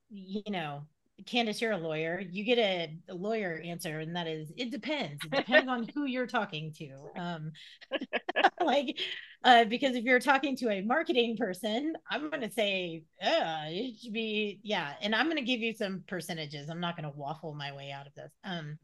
[0.09, 0.83] you know,
[1.25, 2.21] Candace, you're a lawyer.
[2.31, 5.23] You get a, a, lawyer answer, and that is it depends.
[5.25, 6.89] It depends on who you're talking to.
[7.19, 7.51] Um,
[8.61, 8.99] like,
[9.43, 14.13] uh, because if you're talking to a marketing person, I'm going to say, it should
[14.13, 14.93] be, yeah.
[15.01, 16.69] And I'm going to give you some percentages.
[16.69, 18.31] I'm not going to waffle my way out of this.
[18.43, 18.77] Um,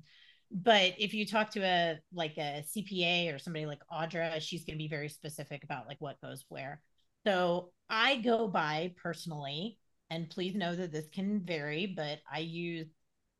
[0.49, 4.76] but if you talk to a like a CPA or somebody like Audra, she's going
[4.76, 6.82] to be very specific about like what goes where.
[7.26, 9.78] So I go by personally
[10.13, 12.88] and please know that this can vary, but I use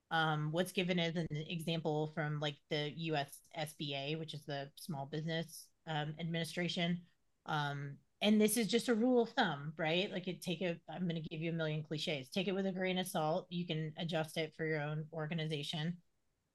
[0.10, 5.06] um, what's given as an example from like the US SBA, which is the Small
[5.06, 7.00] Business um, Administration.
[7.46, 10.12] Um, and this is just a rule of thumb, right?
[10.12, 12.30] Like it take it, I'm going to give you a million cliches.
[12.30, 13.46] Take it with a grain of salt.
[13.50, 15.98] You can adjust it for your own organization.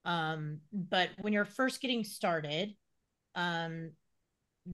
[0.05, 2.75] Um, but when you're first getting started,
[3.37, 3.93] um,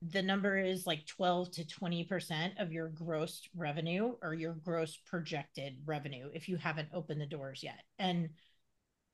[0.02, 5.76] the number is like 12 to 20% of your gross revenue or your gross projected
[5.85, 7.83] revenue if you haven't opened the doors yet.
[7.98, 8.30] And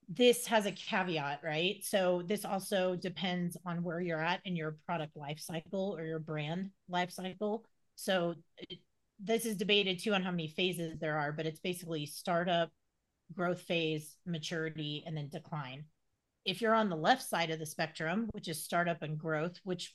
[0.08, 1.84] this has a caveat, right?
[1.84, 6.18] So this also depends on where you're at in your product life cycle or your
[6.18, 7.64] brand life cycle.
[7.94, 8.80] So it,
[9.22, 12.70] this is debated too on how many phases there are, but it's basically startup,
[13.34, 15.84] growth phase, maturity, and then decline.
[16.44, 19.94] If you're on the left side of the spectrum, which is startup and growth, which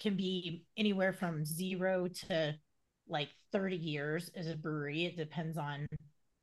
[0.00, 2.54] can be anywhere from zero to
[3.08, 5.04] like 30 years as a brewery.
[5.04, 5.86] It depends on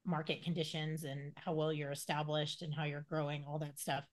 [0.06, 4.04] market conditions and how well you're established and how you're growing, all that stuff.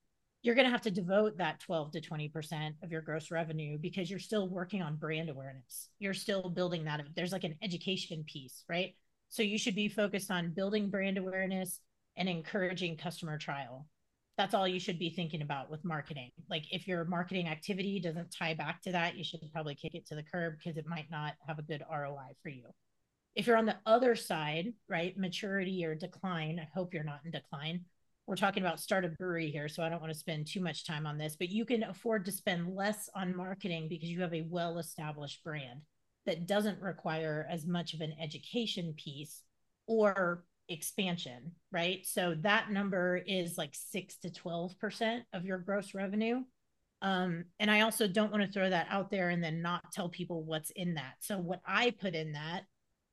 [0.42, 4.09] You're going to have to devote that 12 to 20% of your gross revenue because
[4.09, 5.88] you're still working on brand awareness.
[5.98, 7.02] You're still building that.
[7.16, 8.94] There's like an education piece, right?
[9.29, 11.81] So you should be focused on building brand awareness
[12.16, 13.87] and encouraging customer trial
[14.37, 16.31] that's all you should be thinking about with marketing.
[16.51, 20.07] Like if your marketing activity doesn't tie back to that, you should probably kick it
[20.09, 22.64] to the curb because it might not have a good ROI for you.
[23.35, 27.31] If you're on the other side, right, maturity or decline, I hope you're not in
[27.31, 27.85] decline.
[28.27, 30.87] We're talking about start a brewery here, so I don't want to spend too much
[30.87, 34.35] time on this, but you can afford to spend less on marketing because you have
[34.35, 35.81] a well established brand
[36.27, 39.42] that doesn't require as much of an education piece
[39.87, 42.05] or expansion, right?
[42.05, 46.42] So that number is like six to 12% of your gross revenue.
[47.02, 50.09] Um, and I also don't want to throw that out there and then not tell
[50.09, 51.14] people what's in that.
[51.20, 52.62] So what I put in that,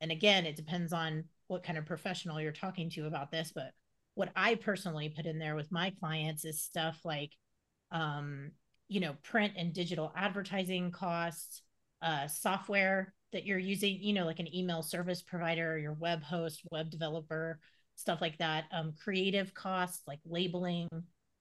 [0.00, 3.72] and again, it depends on what kind of professional you're talking to about this, but
[4.14, 7.32] what I personally put in there with my clients is stuff like,
[7.90, 8.52] um,
[8.88, 11.62] you know, print and digital advertising costs,
[12.00, 16.62] uh, software that you're using, you know, like an email service provider, your web host,
[16.70, 17.60] web developer,
[17.96, 18.64] stuff like that.
[18.72, 20.88] Um, creative costs like labeling,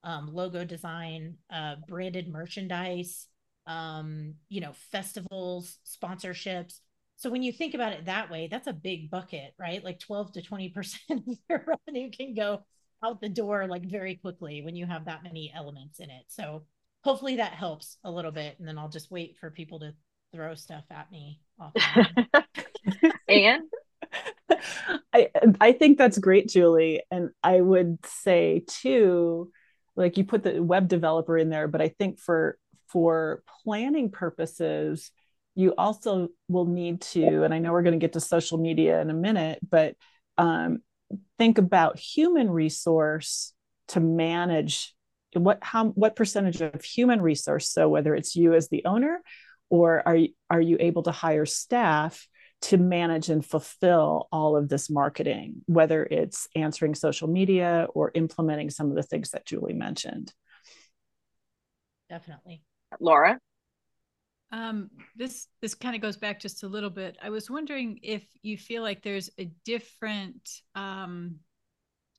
[0.04, 3.28] um, logo design, uh, branded merchandise,
[3.68, 6.80] um, you know, festivals, sponsorships.
[7.16, 9.84] So when you think about it that way, that's a big bucket, right?
[9.84, 12.66] Like 12 to 20% of your revenue can go
[13.04, 16.26] out the door like very quickly when you have that many elements in it.
[16.28, 16.64] So
[17.04, 18.58] hopefully that helps a little bit.
[18.60, 19.94] And then I'll just wait for people to
[20.34, 21.40] throw stuff at me.
[23.28, 23.64] And
[25.14, 27.02] I I think that's great, Julie.
[27.12, 29.52] And I would say too,
[29.96, 35.12] like you put the web developer in there, but I think for for planning purposes,
[35.56, 39.02] you also will need to, and I know we're going to get to social media
[39.02, 39.96] in a minute, but
[40.38, 40.80] um,
[41.38, 43.54] think about human resource
[43.90, 44.94] to manage
[45.34, 49.20] what how what percentage of human resource so whether it's you as the owner
[49.70, 52.28] or are you, are you able to hire staff
[52.62, 58.70] to manage and fulfill all of this marketing whether it's answering social media or implementing
[58.70, 60.34] some of the things that julie mentioned?
[62.10, 62.62] Definitely.
[63.00, 63.40] Laura?
[64.52, 67.18] Um, this this kind of goes back just a little bit.
[67.20, 71.38] I was wondering if you feel like there's a different, um,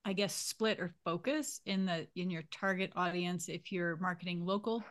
[0.04, 4.82] I guess, split or focus in the in your target audience if you're marketing local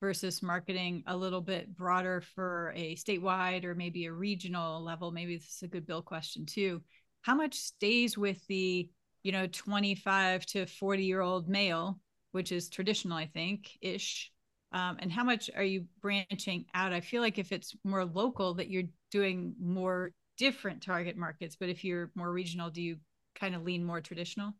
[0.00, 5.12] versus marketing a little bit broader for a statewide or maybe a regional level?
[5.12, 6.82] Maybe this is a good bill question too.
[7.22, 8.88] How much stays with the
[9.22, 12.00] you know 25 to 40 year old male
[12.32, 14.32] which is traditional i think ish
[14.72, 16.92] um, and how much are you branching out?
[16.92, 21.68] I feel like if it's more local that you're doing more different target markets but
[21.68, 22.96] if you're more regional do you
[23.34, 24.52] kind of lean more traditional?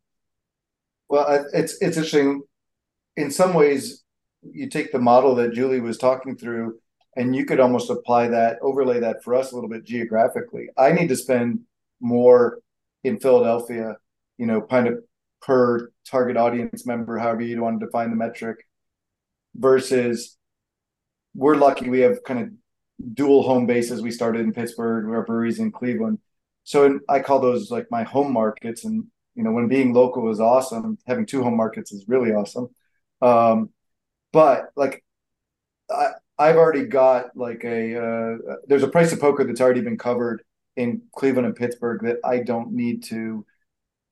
[1.09, 2.43] Well it's it's interesting.
[3.15, 4.03] In some ways
[4.41, 6.79] you take the model that julie was talking through
[7.15, 10.91] and you could almost apply that overlay that for us a little bit geographically i
[10.91, 11.59] need to spend
[11.99, 12.59] more
[13.03, 13.95] in philadelphia
[14.37, 14.95] you know kind of
[15.41, 18.57] per target audience member however you want to define the metric
[19.55, 20.37] versus
[21.35, 22.49] we're lucky we have kind of
[23.13, 24.01] dual home bases.
[24.01, 26.19] We started in Pittsburgh, our breweries in Cleveland.
[26.63, 28.85] So in, I call those like my home markets.
[28.85, 32.69] And, you know, when being local is awesome, having two home markets is really awesome.
[33.21, 33.69] Um,
[34.31, 35.03] but like
[35.89, 39.97] I, I've already got like a, uh, there's a price of poker that's already been
[39.97, 40.43] covered
[40.75, 43.45] in Cleveland and Pittsburgh that I don't need to,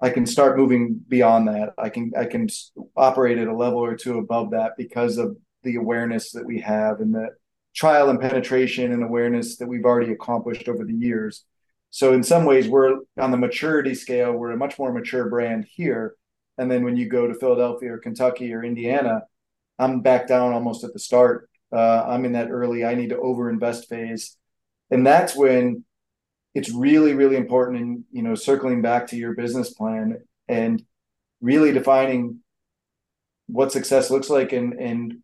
[0.02, 1.74] I can start moving beyond that.
[1.78, 2.48] I can, I can
[2.96, 7.00] operate at a level or two above that because of the awareness that we have
[7.00, 7.30] and the,
[7.76, 11.46] trial and penetration and awareness that we've already accomplished over the years.
[11.92, 15.66] So in some ways, we're on the maturity scale, we're a much more mature brand
[15.66, 16.16] here.
[16.58, 19.22] And then when you go to Philadelphia or Kentucky or Indiana,
[19.80, 21.50] I'm back down almost at the start.
[21.72, 24.36] Uh, I'm in that early, I need to overinvest phase.
[24.92, 25.84] And that's when
[26.56, 30.84] it's really, really important in, you know, circling back to your business plan and
[31.42, 32.40] really defining
[33.48, 35.16] what success looks like and, and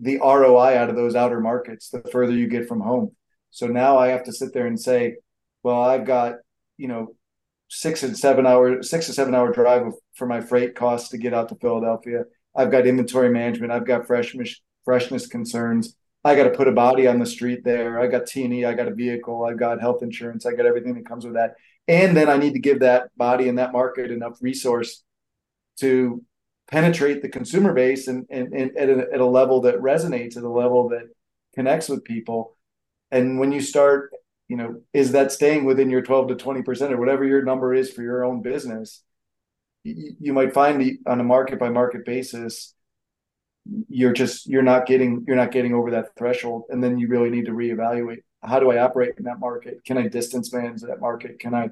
[0.00, 3.14] the ROI out of those outer markets the further you get from home.
[3.50, 5.16] So now I have to sit there and say,
[5.62, 6.36] well, I've got,
[6.76, 7.16] you know,
[7.68, 11.34] six and seven hour, six to seven hour drive for my freight costs to get
[11.34, 12.24] out to Philadelphia.
[12.56, 13.72] I've got inventory management.
[13.72, 15.96] I've got freshness, freshness concerns.
[16.24, 18.00] I got to put a body on the street there.
[18.00, 18.64] I got T&E.
[18.64, 19.44] I got a vehicle.
[19.44, 20.46] I've got health insurance.
[20.46, 21.54] I got everything that comes with that.
[21.86, 25.02] And then I need to give that body and that market enough resource
[25.80, 26.22] to
[26.70, 30.42] penetrate the consumer base and, and, and at, a, at a level that resonates at
[30.42, 31.08] a level that
[31.54, 32.56] connects with people
[33.10, 34.10] and when you start
[34.48, 37.72] you know is that staying within your 12 to 20 percent or whatever your number
[37.72, 39.02] is for your own business
[39.84, 42.74] you, might find the, on a market by market basis
[43.88, 47.30] you're just you're not getting you're not getting over that threshold and then you really
[47.30, 48.22] need to reevaluate.
[48.42, 49.84] How do i operate in that market?
[49.84, 51.38] Can i distance manage that market?
[51.38, 51.70] Can i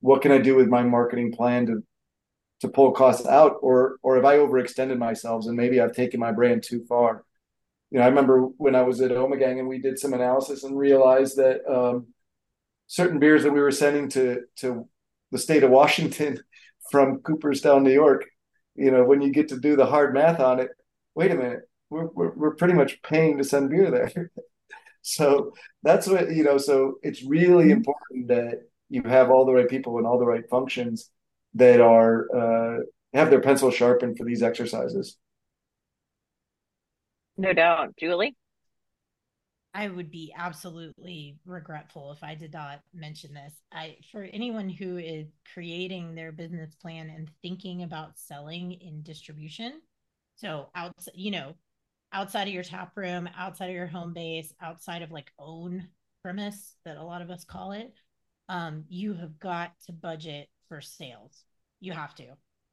[0.00, 1.84] what can i do with my marketing plan to
[2.60, 3.56] to pull costs out?
[3.62, 7.24] Or or have I overextended myself and maybe I've taken my brand too far.
[7.90, 10.78] You know, I remember when I was at Ommegang and we did some analysis and
[10.78, 12.06] realized that um,
[12.86, 14.88] certain beers that we were sending to to
[15.32, 16.40] the state of Washington
[16.90, 18.24] from Cooperstown, New York,
[18.74, 20.70] you know, when you get to do the hard math on it,
[21.14, 24.30] wait a minute, we're we're, we're pretty much paying to send beer there.
[25.02, 26.58] so that's what you know.
[26.58, 27.78] So it's really mm-hmm.
[27.78, 31.10] important that you have all the right people and all the right functions
[31.54, 32.78] that are uh,
[33.12, 35.16] have their pencil sharpened for these exercises.
[37.36, 38.36] No doubt, Julie.
[39.72, 43.52] I would be absolutely regretful if I did not mention this.
[43.72, 49.80] I for anyone who is creating their business plan and thinking about selling in distribution.
[50.34, 51.54] So outside, you know,
[52.12, 55.86] outside of your tap room, outside of your home base, outside of like own
[56.22, 57.92] premise that a lot of us call it,
[58.48, 61.44] um, you have got to budget for sales.
[61.78, 62.26] You have to.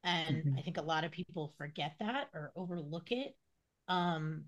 [0.03, 0.57] And mm-hmm.
[0.57, 3.35] I think a lot of people forget that or overlook it.
[3.87, 4.45] Um,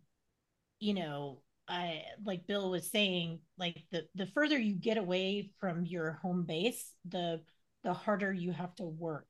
[0.80, 5.86] you know, I like Bill was saying, like the the further you get away from
[5.86, 7.42] your home base, the
[7.84, 9.28] the harder you have to work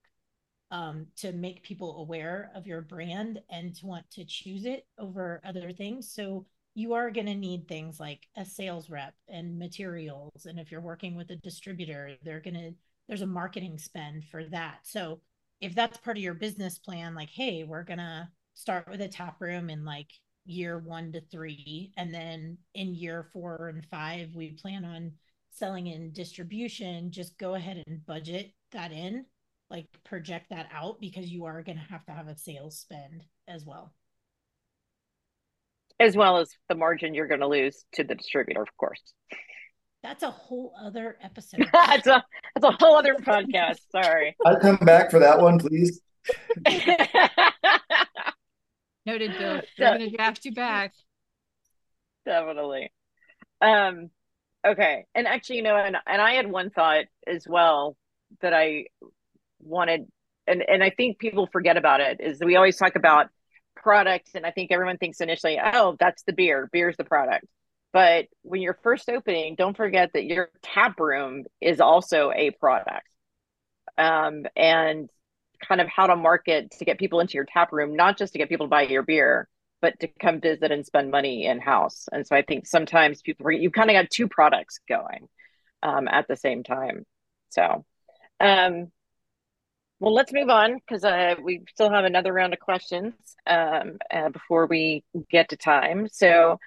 [0.71, 5.41] um, to make people aware of your brand and to want to choose it over
[5.45, 6.11] other things.
[6.11, 10.45] So you are going to need things like a sales rep and materials.
[10.45, 12.71] And if you're working with a distributor, they're going to
[13.07, 14.79] there's a marketing spend for that.
[14.83, 15.19] So
[15.61, 19.41] if that's part of your business plan, like, hey, we're gonna start with a tap
[19.41, 20.11] room in like
[20.45, 25.11] year one to three, and then in year four and five, we plan on
[25.51, 29.25] selling in distribution, just go ahead and budget that in,
[29.69, 33.65] like project that out because you are gonna have to have a sales spend as
[33.65, 33.93] well.
[35.99, 39.01] As well as the margin you're gonna lose to the distributor, of course.
[40.01, 41.67] That's a whole other episode.
[41.73, 42.23] that's a
[42.55, 43.79] that's a whole other podcast.
[43.91, 44.35] Sorry.
[44.45, 46.01] I'll come back for that one, please.
[49.11, 49.61] Noted, Bill.
[49.79, 50.93] We're gonna draft you back.
[52.25, 52.91] Definitely.
[53.61, 54.09] Um.
[54.67, 57.95] Okay, and actually, you know, and and I had one thought as well
[58.41, 58.85] that I
[59.59, 60.07] wanted,
[60.47, 63.27] and and I think people forget about it is we always talk about
[63.75, 64.31] products.
[64.35, 67.45] and i think everyone thinks initially oh that's the beer beer's the product
[67.93, 73.07] but when you're first opening don't forget that your tap room is also a product
[73.97, 75.09] um, and
[75.65, 78.39] kind of how to market to get people into your tap room not just to
[78.39, 79.47] get people to buy your beer
[79.81, 83.51] but to come visit and spend money in house and so i think sometimes people
[83.51, 85.27] you kind of got two products going
[85.83, 87.05] um, at the same time
[87.49, 87.85] so
[88.39, 88.91] um,
[89.99, 93.13] well, let's move on because uh, we still have another round of questions
[93.45, 96.07] um, uh, before we get to time.
[96.09, 96.57] So,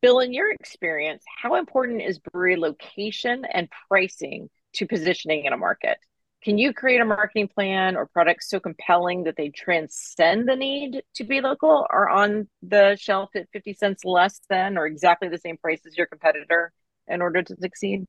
[0.00, 5.56] Bill, in your experience, how important is brewery location and pricing to positioning in a
[5.56, 5.98] market?
[6.42, 11.02] Can you create a marketing plan or products so compelling that they transcend the need
[11.14, 15.38] to be local or on the shelf at 50 cents less than or exactly the
[15.38, 16.72] same price as your competitor
[17.06, 18.06] in order to succeed?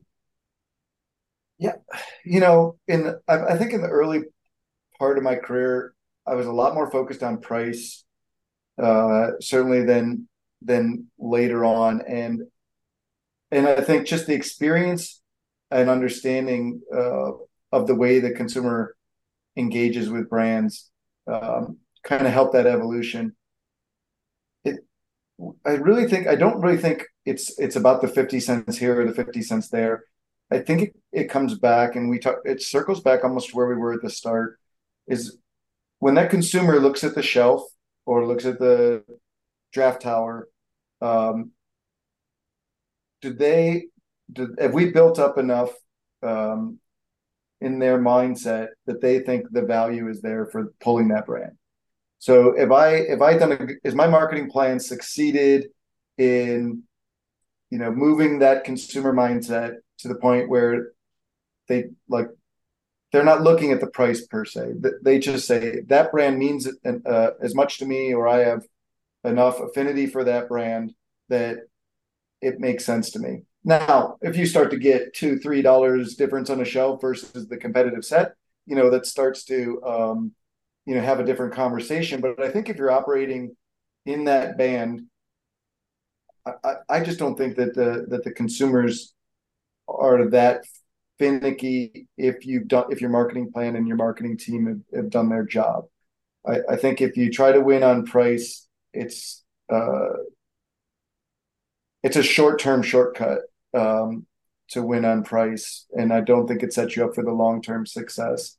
[1.59, 1.75] Yeah,
[2.25, 4.21] you know, in I, I think in the early
[4.97, 5.93] part of my career,
[6.25, 8.03] I was a lot more focused on price,
[8.81, 10.27] uh, certainly than
[10.61, 12.41] than later on, and
[13.51, 15.21] and I think just the experience
[15.69, 17.31] and understanding uh,
[17.73, 18.95] of the way the consumer
[19.57, 20.91] engages with brands
[21.27, 23.35] um, kind of help that evolution.
[24.63, 24.77] It,
[25.65, 29.05] I really think I don't really think it's it's about the fifty cents here or
[29.05, 30.05] the fifty cents there.
[30.51, 33.67] I think it, it comes back and we talk it circles back almost to where
[33.67, 34.59] we were at the start
[35.07, 35.37] is
[35.99, 37.63] when that consumer looks at the shelf
[38.05, 39.03] or looks at the
[39.71, 40.47] draft tower,
[41.01, 41.51] um,
[43.21, 43.87] do they
[44.31, 45.71] do, have we built up enough
[46.21, 46.79] um,
[47.63, 51.53] in their mindset that they think the value is there for pulling that brand?
[52.19, 55.67] So if I if I done a, is my marketing plan succeeded
[56.17, 56.83] in
[57.69, 60.91] you know moving that consumer mindset to the point where
[61.67, 62.27] they like
[63.11, 64.73] they're not looking at the price per se.
[65.03, 68.63] They just say that brand means uh, as much to me, or I have
[69.23, 70.93] enough affinity for that brand
[71.29, 71.57] that
[72.41, 73.43] it makes sense to me.
[73.65, 77.57] Now, if you start to get two, three dollars difference on a shelf versus the
[77.57, 78.33] competitive set,
[78.65, 80.31] you know that starts to um,
[80.85, 82.19] you know have a different conversation.
[82.19, 83.55] But I think if you're operating
[84.05, 85.03] in that band,
[86.45, 89.13] I, I just don't think that the that the consumers
[89.87, 90.63] are that
[91.17, 95.29] finicky if you've done if your marketing plan and your marketing team have, have done
[95.29, 95.85] their job.
[96.45, 100.09] I, I, think if you try to win on price, it's uh,
[102.01, 103.39] it's a short term shortcut
[103.73, 104.25] um,
[104.69, 107.61] to win on price, and I don't think it sets you up for the long
[107.61, 108.57] term success.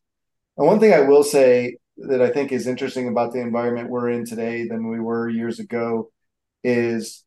[0.56, 4.10] And one thing I will say that I think is interesting about the environment we're
[4.10, 6.10] in today than we were years ago
[6.62, 7.24] is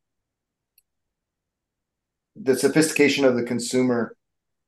[2.36, 4.16] the sophistication of the consumer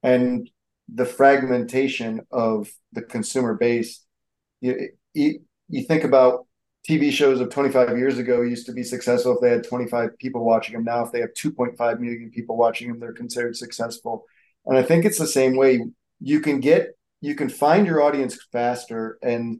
[0.03, 0.49] and
[0.93, 4.03] the fragmentation of the consumer base.
[4.61, 6.47] You, you, you think about
[6.89, 10.43] TV shows of 25 years ago used to be successful if they had 25 people
[10.43, 10.83] watching them.
[10.83, 14.25] Now, if they have 2.5 million people watching them, they're considered successful.
[14.65, 15.85] And I think it's the same way.
[16.19, 19.59] You can get, you can find your audience faster and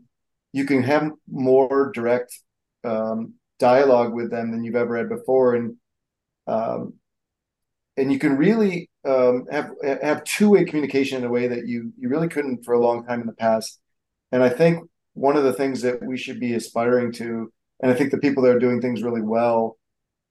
[0.53, 2.35] you can have more direct
[2.83, 5.53] um, dialogue with them than you've ever had before.
[5.53, 5.75] And,
[6.47, 6.93] um,
[7.95, 11.91] and you can really um, have have two way communication in a way that you
[11.97, 13.79] you really couldn't for a long time in the past.
[14.31, 14.89] And I think
[15.19, 17.51] one of the things that we should be aspiring to,
[17.81, 19.77] and I think the people that are doing things really well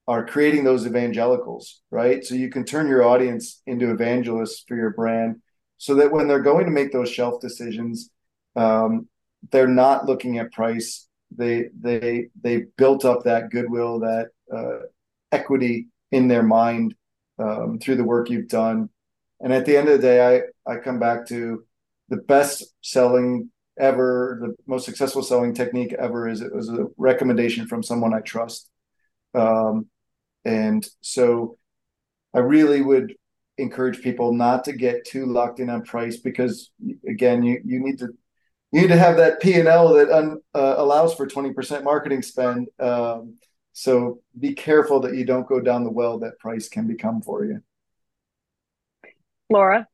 [0.07, 2.25] are creating those evangelicals, right?
[2.25, 5.43] So you can turn your audience into evangelists for your brand,
[5.77, 8.11] so that when they're going to make those shelf decisions,
[8.57, 9.09] um,
[9.51, 11.07] they're not looking at price.
[11.31, 14.87] They they they built up that goodwill, that uh,
[15.31, 16.95] equity in their mind
[17.39, 18.89] um, through the work you've done.
[19.41, 20.19] And at the end of the day,
[20.67, 21.65] I, I come back to
[22.09, 27.67] the best selling ever, the most successful selling technique ever is it was a recommendation
[27.67, 28.71] from someone I trust.
[29.35, 29.87] Um,
[30.45, 31.59] and so
[32.35, 33.15] I really would
[33.59, 36.71] encourage people not to get too locked in on price because
[37.07, 38.09] again, you, you need to
[38.71, 42.21] you need to have that P and L that un, uh, allows for 20% marketing
[42.21, 42.69] spend.
[42.79, 43.37] Um,
[43.73, 47.45] so be careful that you don't go down the well that price can become for
[47.45, 47.63] you.
[49.49, 49.89] Laura?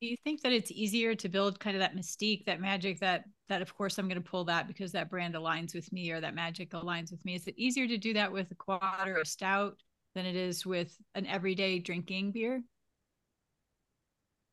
[0.00, 3.24] Do you think that it's easier to build kind of that mystique, that magic, that
[3.48, 6.20] that of course I'm going to pull that because that brand aligns with me or
[6.20, 7.34] that magic aligns with me?
[7.34, 9.76] Is it easier to do that with a quad or a stout
[10.14, 12.62] than it is with an everyday drinking beer?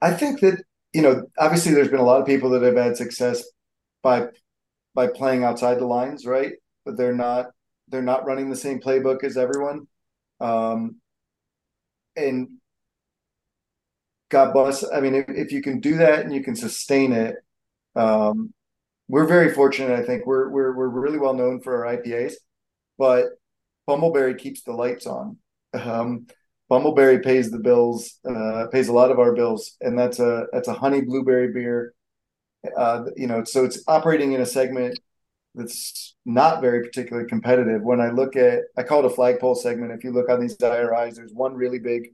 [0.02, 0.62] I think that
[0.94, 3.44] you know, obviously, there's been a lot of people that have had success
[4.04, 4.28] by
[4.96, 6.54] by playing outside the lines, right?
[6.86, 7.48] But they're not
[7.88, 9.88] they're not running the same playbook as everyone.
[10.40, 10.98] Um,
[12.16, 12.57] and
[14.30, 14.84] God bless.
[14.92, 17.36] I mean, if, if you can do that and you can sustain it,
[17.96, 18.54] um,
[19.08, 19.98] we're very fortunate.
[19.98, 22.34] I think we're we're we're really well known for our IPAs,
[22.98, 23.26] but
[23.88, 25.38] Bumbleberry keeps the lights on.
[25.74, 26.28] Um,
[26.70, 30.68] Bumbleberry pays the bills, uh, pays a lot of our bills, and that's a that's
[30.68, 31.94] a honey blueberry beer.
[32.76, 35.00] Uh, you know, so it's operating in a segment
[35.56, 37.82] that's not very particularly competitive.
[37.82, 39.94] When I look at, I call it a flagpole segment.
[39.94, 42.10] If you look on these IRIs, there's one really big.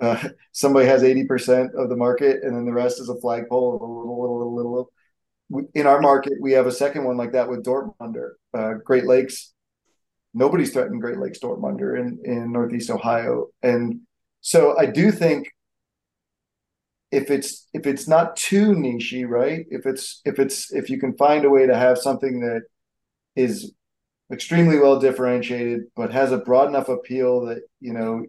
[0.00, 3.72] Uh, somebody has eighty percent of the market, and then the rest is a flagpole,
[3.72, 4.92] a little, little, little, little.
[5.74, 9.54] In our market, we have a second one like that with Dortmunder, uh, Great Lakes
[10.34, 13.48] nobody's threatened Great Lakes Dortmunder in, in Northeast Ohio.
[13.62, 14.00] And
[14.40, 15.48] so I do think
[17.10, 19.64] if it's if it's not too nichey, right?
[19.70, 22.62] If it's if it's if you can find a way to have something that
[23.34, 23.72] is
[24.30, 28.26] extremely well differentiated but has a broad enough appeal that you know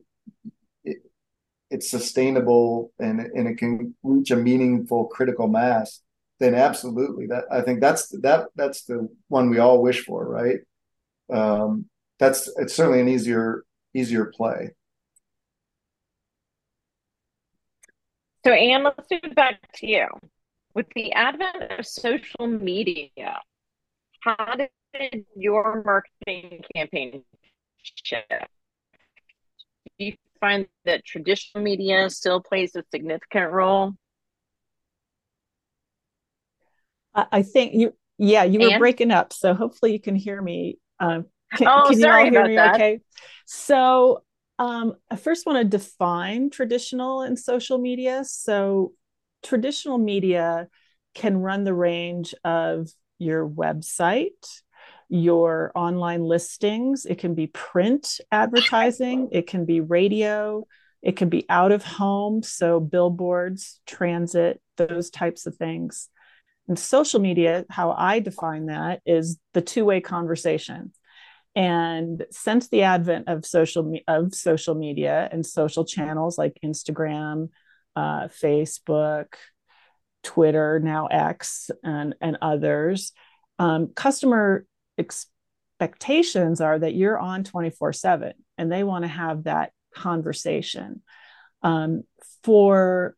[1.69, 6.01] it's sustainable and and it can reach a meaningful critical mass
[6.39, 10.59] then absolutely that i think that's that that's the one we all wish for right
[11.31, 11.85] um,
[12.17, 13.63] that's it's certainly an easier
[13.93, 14.71] easier play.
[18.45, 20.07] So, Ann, let's move back to you.
[20.73, 23.09] With the advent of social media,
[24.21, 27.23] how did your marketing campaign
[27.83, 28.47] shift?
[29.97, 33.93] Do you find that traditional media still plays a significant role?
[37.13, 38.79] I think you, yeah, you were Ann?
[38.79, 40.77] breaking up, so hopefully you can hear me.
[40.99, 41.25] Um,
[41.55, 42.75] can, oh, can sorry about that.
[42.75, 42.99] Okay.
[43.45, 44.23] So
[44.57, 48.23] um, I first want to define traditional and social media.
[48.25, 48.93] So
[49.43, 50.67] traditional media
[51.15, 54.61] can run the range of your website,
[55.09, 57.05] your online listings.
[57.05, 59.29] It can be print advertising.
[59.31, 60.65] It can be radio.
[61.01, 62.43] It can be out of home.
[62.43, 66.09] So billboards, transit, those types of things.
[66.67, 70.93] And social media, how I define that is the two way conversation.
[71.55, 77.49] And since the advent of social of social media and social channels like Instagram,
[77.95, 79.33] uh, Facebook,
[80.23, 83.13] Twitter, now X, and and others,
[83.57, 84.65] um, customer
[84.99, 91.01] expectations are that you're on 24 7 and they want to have that conversation.
[91.63, 92.03] Um,
[92.43, 93.15] for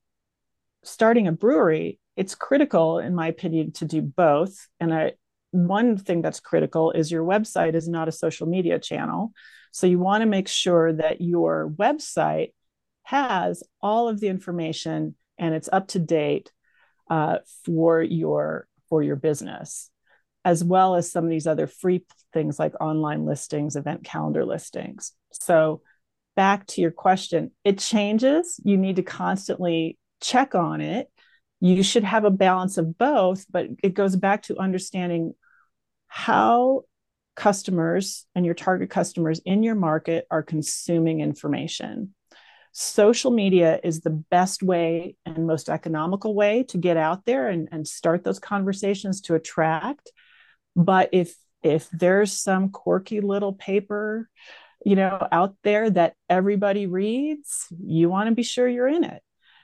[0.83, 4.67] starting a brewery, it's critical, in my opinion, to do both.
[4.79, 5.13] And I,
[5.51, 9.33] one thing that's critical is your website is not a social media channel.
[9.71, 12.53] So you want to make sure that your website
[13.03, 16.51] has all of the information and it's up to date
[17.09, 19.90] uh, for your for your business,
[20.43, 25.13] as well as some of these other free things like online listings, event calendar listings.
[25.31, 25.81] So
[26.35, 28.59] back to your question, it changes.
[28.63, 31.09] You need to constantly check on it
[31.63, 35.33] you should have a balance of both but it goes back to understanding
[36.07, 36.81] how
[37.35, 42.13] customers and your target customers in your market are consuming information.
[42.73, 47.69] Social media is the best way and most economical way to get out there and,
[47.71, 50.11] and start those conversations to attract.
[50.75, 54.29] But if if there's some quirky little paper,
[54.83, 59.21] you know, out there that everybody reads, you want to be sure you're in it.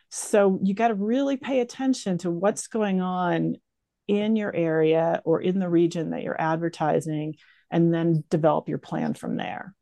[0.09, 3.55] So you got to really pay attention to what's going on
[4.07, 7.35] in your area or in the region that you're advertising
[7.69, 9.73] and then develop your plan from there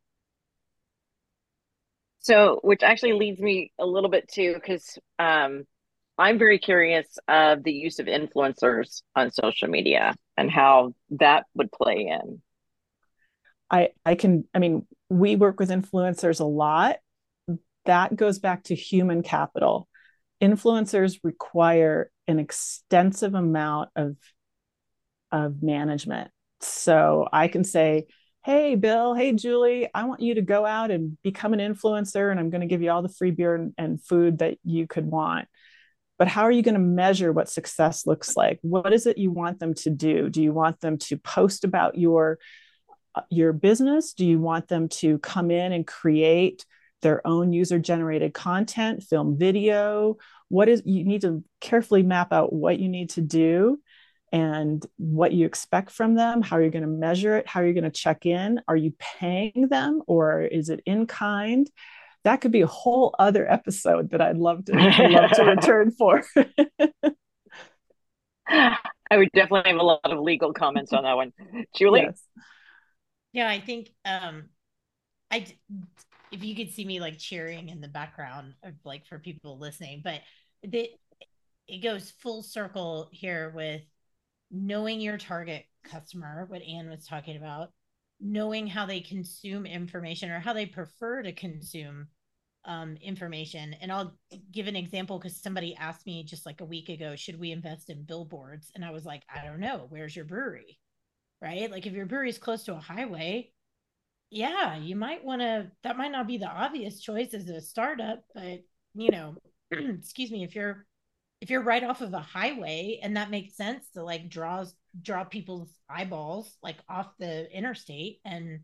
[2.18, 5.62] so which actually leads me a little bit to because um,
[6.18, 11.72] i'm very curious of the use of influencers on social media and how that would
[11.72, 12.40] play in.
[13.70, 16.96] I i can i mean we work with influencers a lot.
[17.84, 19.88] That goes back to human capital.
[20.42, 24.16] Influencers require an extensive amount of
[25.32, 26.30] of management.
[26.60, 28.06] So I can say,
[28.44, 32.40] "Hey Bill, hey Julie, I want you to go out and become an influencer and
[32.40, 35.06] I'm going to give you all the free beer and, and food that you could
[35.06, 35.48] want."
[36.18, 38.58] But how are you going to measure what success looks like?
[38.62, 40.30] What is it you want them to do?
[40.30, 42.38] Do you want them to post about your
[43.14, 44.12] uh, your business?
[44.12, 46.64] Do you want them to come in and create
[47.02, 50.16] their own user generated content, film video?
[50.48, 53.78] What is you need to carefully map out what you need to do
[54.32, 57.64] and what you expect from them, how are you're going to measure it, how are
[57.64, 58.60] you're going to check in.
[58.66, 61.70] Are you paying them or is it in kind?
[62.26, 66.24] That could be a whole other episode that I'd love to love to return for.
[68.48, 71.32] I would definitely have a lot of legal comments on that one.
[71.76, 72.02] Julie?
[72.02, 72.20] Yes.
[73.32, 74.48] Yeah, I think um
[75.30, 75.46] I
[76.32, 80.00] if you could see me like cheering in the background of like for people listening,
[80.02, 80.20] but
[80.64, 80.90] the
[81.68, 83.82] it goes full circle here with
[84.50, 87.70] knowing your target customer, what Ann was talking about,
[88.20, 92.08] knowing how they consume information or how they prefer to consume
[92.66, 93.74] um, information.
[93.80, 94.12] And I'll
[94.52, 97.88] give an example because somebody asked me just like a week ago, should we invest
[97.90, 98.70] in billboards?
[98.74, 99.86] And I was like, I don't know.
[99.88, 100.78] Where's your brewery?
[101.40, 101.70] Right?
[101.70, 103.52] Like if your brewery is close to a highway,
[104.30, 108.24] yeah, you might want to, that might not be the obvious choice as a startup,
[108.34, 108.60] but
[108.94, 109.36] you know,
[109.70, 110.86] excuse me, if you're
[111.40, 115.22] if you're right off of a highway and that makes sense to like draws draw
[115.22, 118.60] people's eyeballs like off the interstate and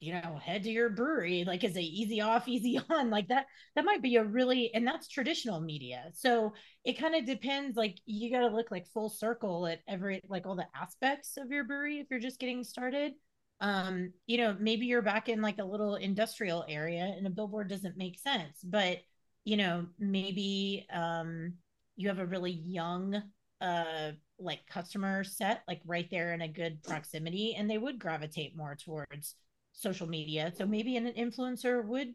[0.00, 3.10] you know head to your brewery like is it easy off easy on?
[3.10, 6.04] Like that that might be a really and that's traditional media.
[6.14, 6.52] So
[6.84, 10.46] it kind of depends like you got to look like full circle at every like
[10.46, 13.12] all the aspects of your brewery if you're just getting started.
[13.60, 17.68] Um you know maybe you're back in like a little industrial area and a billboard
[17.68, 18.98] doesn't make sense but
[19.44, 21.54] you know maybe um
[21.96, 23.22] you have a really young
[23.62, 28.54] uh like customer set like right there in a good proximity and they would gravitate
[28.54, 29.36] more towards
[29.76, 30.52] social media.
[30.56, 32.14] So maybe an influencer would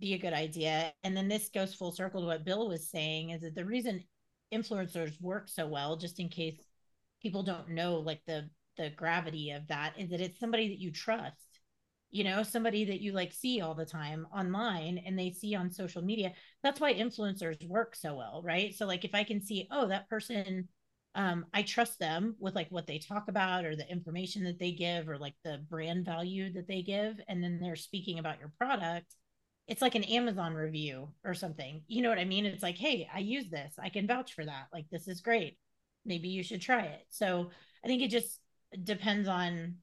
[0.00, 0.92] be a good idea.
[1.04, 4.02] And then this goes full circle to what bill was saying is that the reason
[4.52, 6.58] influencers work so well just in case
[7.22, 10.90] people don't know like the the gravity of that is that it's somebody that you
[10.90, 11.60] trust
[12.10, 15.70] you know somebody that you like see all the time online and they see on
[15.70, 16.32] social media.
[16.62, 18.74] That's why influencers work so well right?
[18.74, 20.68] So like if i can see oh that person
[21.14, 24.72] um i trust them with like what they talk about or the information that they
[24.72, 27.20] give or like the brand value that they give.
[27.28, 29.14] And then they're speaking about your product.
[29.68, 31.82] It's like an amazon review or something.
[31.86, 32.46] You know what i mean?
[32.46, 33.74] It's like hey i use this.
[33.78, 34.68] I can vouch for that.
[34.72, 35.58] Like this is great.
[36.04, 37.06] Maybe you should try it.
[37.10, 37.50] So
[37.84, 38.40] i think it just
[38.84, 39.76] depends on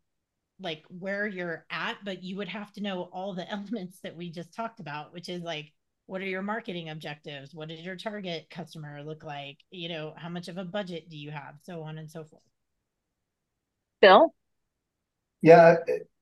[0.60, 4.32] like where you're at, but you would have to know all the elements that we
[4.32, 5.72] just talked about, which is like,
[6.10, 7.54] what are your marketing objectives?
[7.54, 9.60] What does your target customer look like?
[9.70, 11.54] You know, how much of a budget do you have?
[11.62, 12.42] So on and so forth.
[14.02, 14.34] Bill?
[15.44, 15.76] Yeah,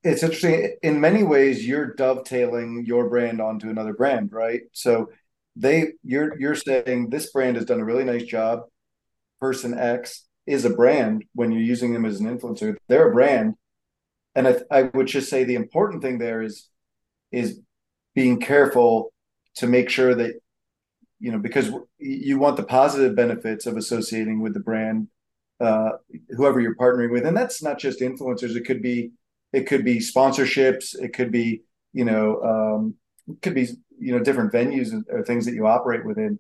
[0.03, 0.75] it's interesting.
[0.83, 4.61] In many ways, you're dovetailing your brand onto another brand, right?
[4.73, 5.09] So
[5.55, 8.63] they you're you're saying this brand has done a really nice job.
[9.39, 12.75] Person X is a brand when you're using them as an influencer.
[12.89, 13.55] They're a brand
[14.35, 16.67] and I, I would just say the important thing there is
[17.31, 17.61] is
[18.13, 19.11] being careful
[19.57, 20.35] to make sure that
[21.19, 25.07] you know because you want the positive benefits of associating with the brand
[25.59, 25.91] uh,
[26.29, 27.25] whoever you're partnering with.
[27.25, 28.55] And that's not just influencers.
[28.55, 29.11] It could be
[29.53, 30.95] it could be sponsorships.
[30.95, 32.95] It could be you know um,
[33.27, 33.67] it could be
[33.99, 36.39] you know different venues or things that you operate within.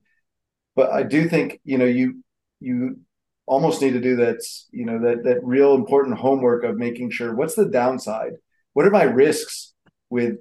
[0.75, 2.23] But i do think you know you
[2.59, 2.99] you
[3.47, 7.33] almost need to do that you know that that real important homework of making sure
[7.33, 8.33] what's the downside?
[8.73, 9.73] What are my risks
[10.09, 10.37] with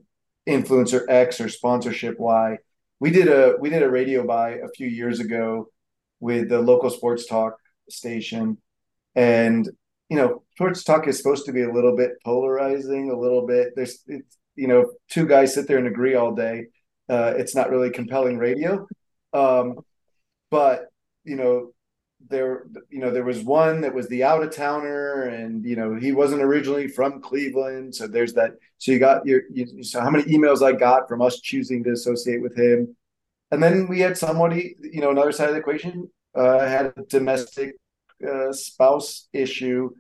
[0.46, 2.58] influencer x or sponsorship y
[3.00, 5.68] we did a we did a radio buy a few years ago
[6.20, 7.56] with the local sports talk
[7.88, 8.58] station.
[9.14, 9.68] And
[10.08, 13.72] you know sports talk is supposed to be a little bit polarizing a little bit
[13.74, 16.66] there's it's you know two guys sit there and agree all day
[17.08, 18.86] uh, it's not really compelling radio.
[19.32, 19.78] Um,
[20.50, 20.86] but
[21.24, 21.72] you know
[22.28, 25.94] there you know there was one that was the out of towner and you know
[25.94, 27.94] he wasn't originally from cleveland.
[27.94, 31.22] So there's that so you got your you, so how many emails i got from
[31.22, 32.96] us choosing to associate with him.
[33.50, 37.02] And then we had somebody you know another side of the equation uh, had a
[37.08, 37.76] domestic
[38.26, 39.90] uh, spouse issue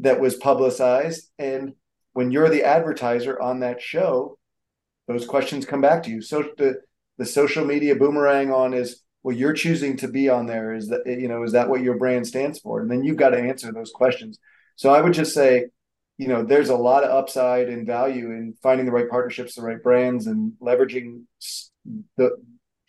[0.00, 1.30] that was publicized.
[1.38, 1.74] And
[2.12, 4.38] when you're the advertiser on that show
[5.08, 6.20] those questions come back to you.
[6.20, 6.80] So the
[7.18, 11.04] the social media boomerang on is well you're choosing to be on there is that
[11.04, 12.80] you know is that what your brand stands for?
[12.80, 14.38] And then you've got to answer those questions.
[14.76, 15.66] So i would just say
[16.16, 19.62] you know there's a lot of upside and value in finding the right partnerships the
[19.62, 21.24] right brands and leveraging
[22.16, 22.36] the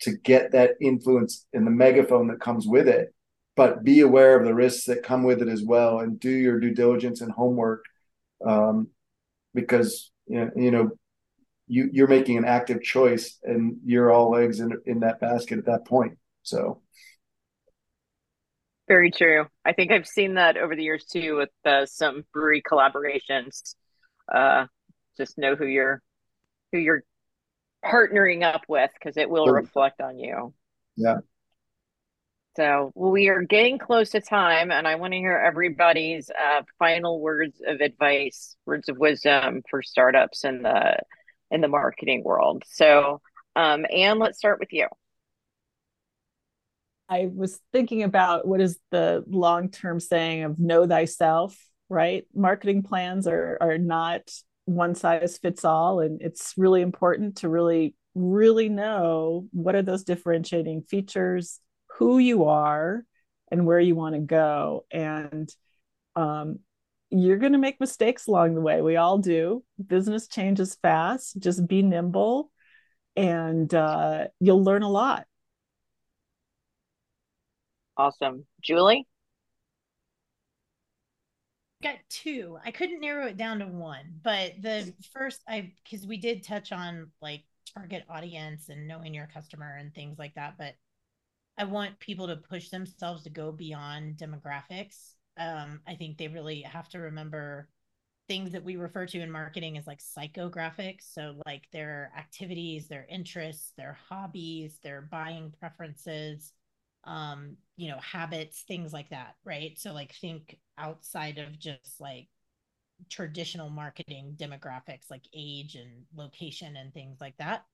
[0.02, 3.12] to get that influence and the megaphone that comes with it.
[3.56, 6.60] But be aware of the risks that come with it as well and do your
[6.60, 7.84] due diligence and homework
[8.46, 8.90] um,
[9.54, 10.90] because you know, you know
[11.66, 15.66] you you're making an active choice and you're all eggs in in that basket at
[15.66, 16.16] that point
[16.48, 16.82] so
[18.88, 19.46] very true.
[19.64, 23.74] I think I've seen that over the years too with uh, some brewery collaborations.
[24.32, 24.66] Uh,
[25.16, 26.02] just know who you're
[26.72, 27.04] who you're
[27.84, 30.54] partnering up with because it will reflect on you.
[30.96, 31.18] Yeah.
[32.56, 37.20] So we are getting close to time, and I want to hear everybody's uh, final
[37.20, 40.96] words of advice, words of wisdom for startups in the
[41.50, 42.64] in the marketing world.
[42.66, 43.20] So,
[43.54, 44.88] um, Ann, let's start with you.
[47.08, 51.56] I was thinking about what is the long term saying of know thyself,
[51.88, 52.26] right?
[52.34, 54.30] Marketing plans are, are not
[54.66, 56.00] one size fits all.
[56.00, 61.60] And it's really important to really, really know what are those differentiating features,
[61.98, 63.04] who you are,
[63.50, 64.84] and where you want to go.
[64.90, 65.48] And
[66.16, 66.58] Um,
[67.10, 68.82] you're going to make mistakes along the way.
[68.82, 69.62] We all do.
[69.86, 71.38] Business changes fast.
[71.38, 72.50] Just be nimble
[73.16, 75.24] and uh, you'll learn a lot.
[77.98, 78.46] Awesome.
[78.62, 79.06] Julie?
[81.82, 82.58] got two.
[82.64, 86.72] I couldn't narrow it down to one, but the first I because we did touch
[86.72, 87.44] on like
[87.74, 90.74] target audience and knowing your customer and things like that, but
[91.56, 95.14] I want people to push themselves to go beyond demographics.
[95.36, 97.68] Um, I think they really have to remember
[98.28, 101.12] things that we refer to in marketing as like psychographics.
[101.12, 106.52] So, like their activities, their interests, their hobbies, their buying preferences,
[107.08, 109.78] um, you know, habits, things like that, right?
[109.78, 112.28] So, like, think outside of just like
[113.10, 117.64] traditional marketing demographics like age and location and things like that.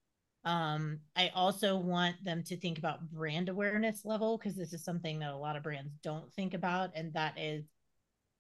[0.44, 5.18] Um, I also want them to think about brand awareness level because this is something
[5.20, 7.64] that a lot of brands don't think about, and that is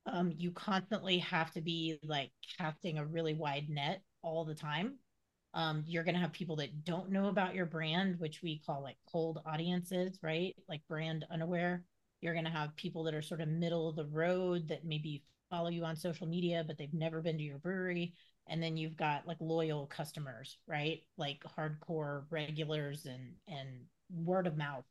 [0.06, 4.98] um, you constantly have to be like casting a really wide net all the time.
[5.54, 8.82] Um, you're going to have people that don't know about your brand, which we call
[8.82, 10.54] like cold audiences, right?
[10.68, 11.84] Like brand unaware.
[12.20, 15.22] You're going to have people that are sort of middle of the road that maybe
[15.50, 18.14] follow you on social media, but they've never been to your brewery.
[18.48, 21.02] And then you've got like loyal customers, right?
[21.16, 23.68] Like hardcore regulars and and
[24.10, 24.84] word of mouth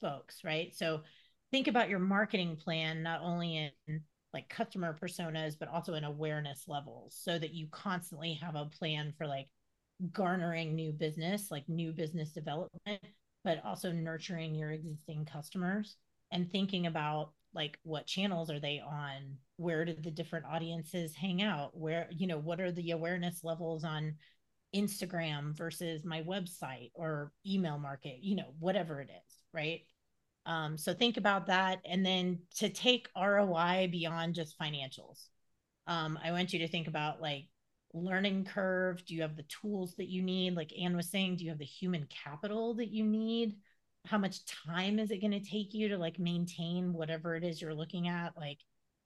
[0.00, 0.74] folks, right?
[0.76, 1.02] So
[1.50, 4.02] think about your marketing plan not only in
[4.32, 9.12] like customer personas, but also in awareness levels so that you constantly have a plan
[9.16, 9.48] for like
[10.12, 13.00] garnering new business, like new business development,
[13.44, 15.96] but also nurturing your existing customers
[16.32, 19.36] and thinking about like what channels are they on?
[19.56, 21.76] Where do the different audiences hang out?
[21.76, 24.14] Where, you know, what are the awareness levels on
[24.74, 29.80] Instagram versus my website or email market, you know, whatever it is, right?
[30.46, 31.80] Um, so think about that.
[31.84, 35.26] And then to take ROI beyond just financials,
[35.86, 37.48] um, I want you to think about like
[37.92, 39.04] learning curve.
[39.04, 40.54] Do you have the tools that you need?
[40.54, 43.56] Like Ann was saying, do you have the human capital that you need?
[44.06, 47.60] How much time is it going to take you to like maintain whatever it is
[47.60, 48.58] you're looking at, like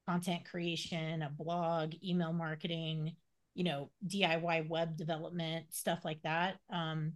[0.07, 3.16] content creation, a blog, email marketing,
[3.55, 6.59] you know, DIY web development, stuff like that.
[6.70, 7.14] Um,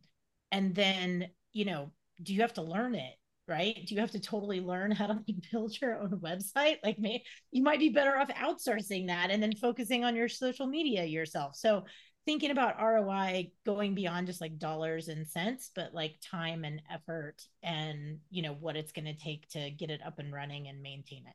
[0.50, 1.92] and then, you know,
[2.22, 3.14] do you have to learn it?
[3.48, 3.84] Right?
[3.86, 6.76] Do you have to totally learn how to like build your own website?
[6.84, 10.66] Like, may, you might be better off outsourcing that and then focusing on your social
[10.66, 11.56] media yourself.
[11.56, 11.84] So,
[12.26, 17.36] thinking about ROI going beyond just like dollars and cents, but like time and effort
[17.62, 20.82] and, you know, what it's going to take to get it up and running and
[20.82, 21.32] maintain it.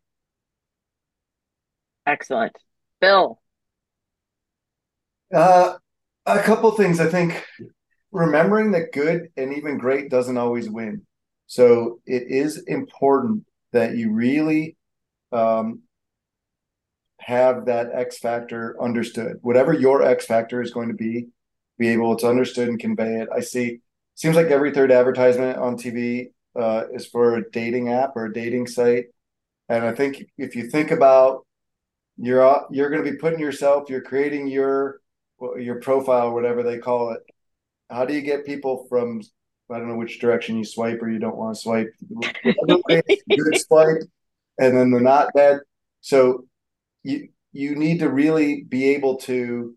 [2.06, 2.56] Excellent.
[3.02, 3.42] Bill.
[5.34, 5.78] Uh,
[6.28, 7.00] a couple things.
[7.00, 7.44] I think
[8.12, 11.08] remembering that good and even great doesn't always win.
[11.48, 14.78] So it is important that you really
[15.32, 15.82] um,
[17.20, 19.38] have that X factor understood.
[19.42, 21.28] Whatever your X factor is going to be,
[21.78, 23.30] be able to understood and convey it.
[23.34, 23.80] I see.
[24.16, 28.34] Seems like every third advertisement on TV uh, is for a dating app or a
[28.34, 29.06] dating site,
[29.70, 31.48] and I think if you think about
[32.18, 35.02] you're you're going to be putting yourself, you're creating your
[35.58, 37.22] your profile, whatever they call it.
[37.90, 39.22] How do you get people from
[39.74, 41.94] I don't know which direction you swipe or you don't want to swipe.
[42.90, 44.04] good swipe,
[44.60, 45.60] and then the not bad.
[46.02, 46.46] So
[47.04, 49.76] you you need to really be able to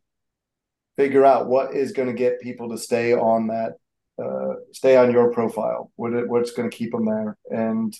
[0.96, 3.74] figure out what is going to get people to stay on that,
[4.22, 5.90] uh, stay on your profile.
[5.96, 7.96] What what's going to keep them there, and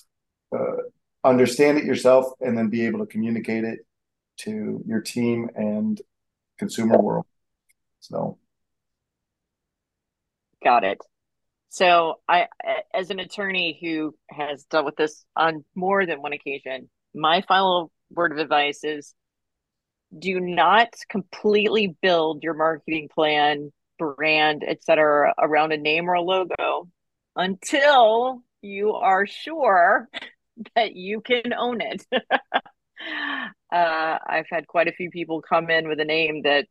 [0.54, 0.76] uh,
[1.24, 3.80] understand it yourself, and then be able to communicate it
[4.38, 6.00] to your team and
[6.58, 7.26] consumer world.
[8.00, 8.38] So,
[10.62, 10.98] got it.
[11.76, 12.46] So I,
[12.94, 17.92] as an attorney who has dealt with this on more than one occasion, my final
[18.10, 19.14] word of advice is
[20.18, 26.88] do not completely build your marketing plan, brand, etc., around a name or a logo
[27.36, 30.08] until you are sure
[30.76, 32.06] that you can own it.
[32.12, 36.68] uh, I've had quite a few people come in with a name that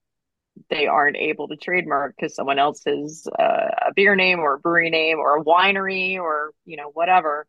[0.70, 4.89] they aren't able to trademark because someone else uh, a beer name or a brewery
[4.89, 7.47] name or a winery or you know whatever.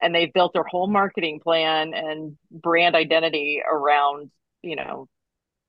[0.00, 4.30] And they've built their whole marketing plan and brand identity around
[4.62, 5.08] you know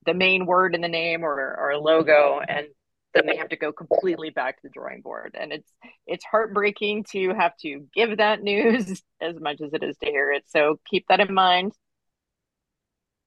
[0.06, 2.40] the main word in the name or, or logo.
[2.46, 2.68] And
[3.12, 5.36] then they have to go completely back to the drawing board.
[5.38, 5.72] And it's
[6.06, 10.32] it's heartbreaking to have to give that news as much as it is to hear
[10.32, 10.44] it.
[10.48, 11.72] So keep that in mind.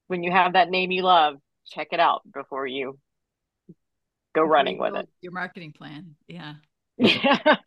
[0.08, 1.36] When you have that name you love
[1.66, 2.98] check it out before you
[4.34, 5.08] go running with it.
[5.20, 6.16] Your marketing plan.
[6.28, 6.54] Yeah.
[6.98, 7.56] Yeah.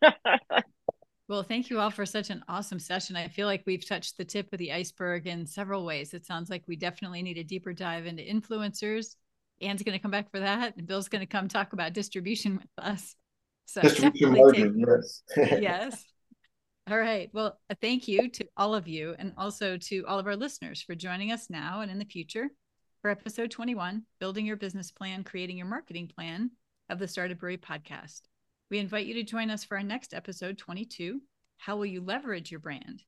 [1.28, 3.14] Well, thank you all for such an awesome session.
[3.14, 6.14] I feel like we've touched the tip of the iceberg in several ways.
[6.14, 9.14] It sounds like we definitely need a deeper dive into influencers.
[9.60, 12.56] Ann's going to come back for that, and Bill's going to come talk about distribution
[12.56, 13.14] with us.
[13.66, 15.22] So Distribution margin, yes.
[15.36, 16.04] yes.
[16.90, 17.28] All right.
[17.34, 20.80] Well, a thank you to all of you and also to all of our listeners
[20.80, 22.48] for joining us now and in the future
[23.00, 26.50] for episode 21 Building Your Business Plan, Creating Your Marketing Plan
[26.90, 28.22] of the Startup Brewery podcast.
[28.70, 31.20] We invite you to join us for our next episode 22
[31.58, 33.04] How Will You Leverage Your Brand?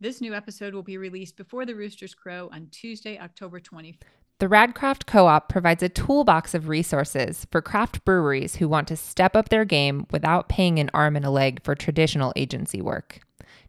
[0.00, 4.00] This new episode will be released before the Roosters Crow on Tuesday, October 24th.
[4.38, 8.96] The Radcraft Co op provides a toolbox of resources for craft breweries who want to
[8.96, 13.20] step up their game without paying an arm and a leg for traditional agency work.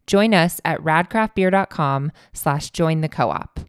[0.08, 3.62] Join us at radcraftbeer.com slash join the co-op.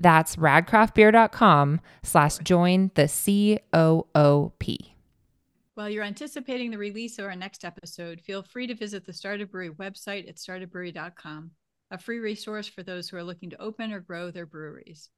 [0.00, 4.94] That's radcraftbeer.com slash join the C-O-O-P.
[5.74, 9.50] While you're anticipating the release of our next episode, feel free to visit the Startup
[9.50, 11.50] Brewery website at startupbrewery.com,
[11.90, 15.10] a free resource for those who are looking to open or grow their breweries.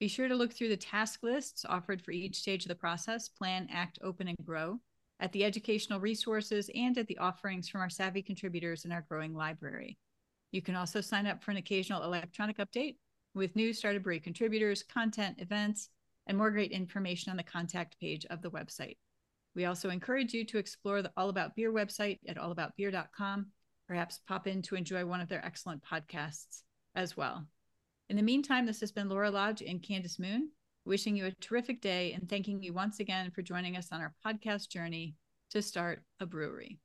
[0.00, 3.28] Be sure to look through the task lists offered for each stage of the process
[3.28, 4.80] plan, act, open, and grow,
[5.20, 9.34] at the educational resources, and at the offerings from our savvy contributors in our growing
[9.34, 9.98] library.
[10.52, 12.96] You can also sign up for an occasional electronic update
[13.34, 15.88] with new Startup Brewery contributors, content, events,
[16.26, 18.96] and more great information on the contact page of the website.
[19.54, 23.46] We also encourage you to explore the All About Beer website at allaboutbeer.com.
[23.88, 26.62] Perhaps pop in to enjoy one of their excellent podcasts
[26.94, 27.46] as well.
[28.08, 30.50] In the meantime, this has been Laura Lodge and Candace Moon,
[30.84, 34.14] wishing you a terrific day and thanking you once again for joining us on our
[34.24, 35.14] podcast journey
[35.50, 36.78] to start a brewery.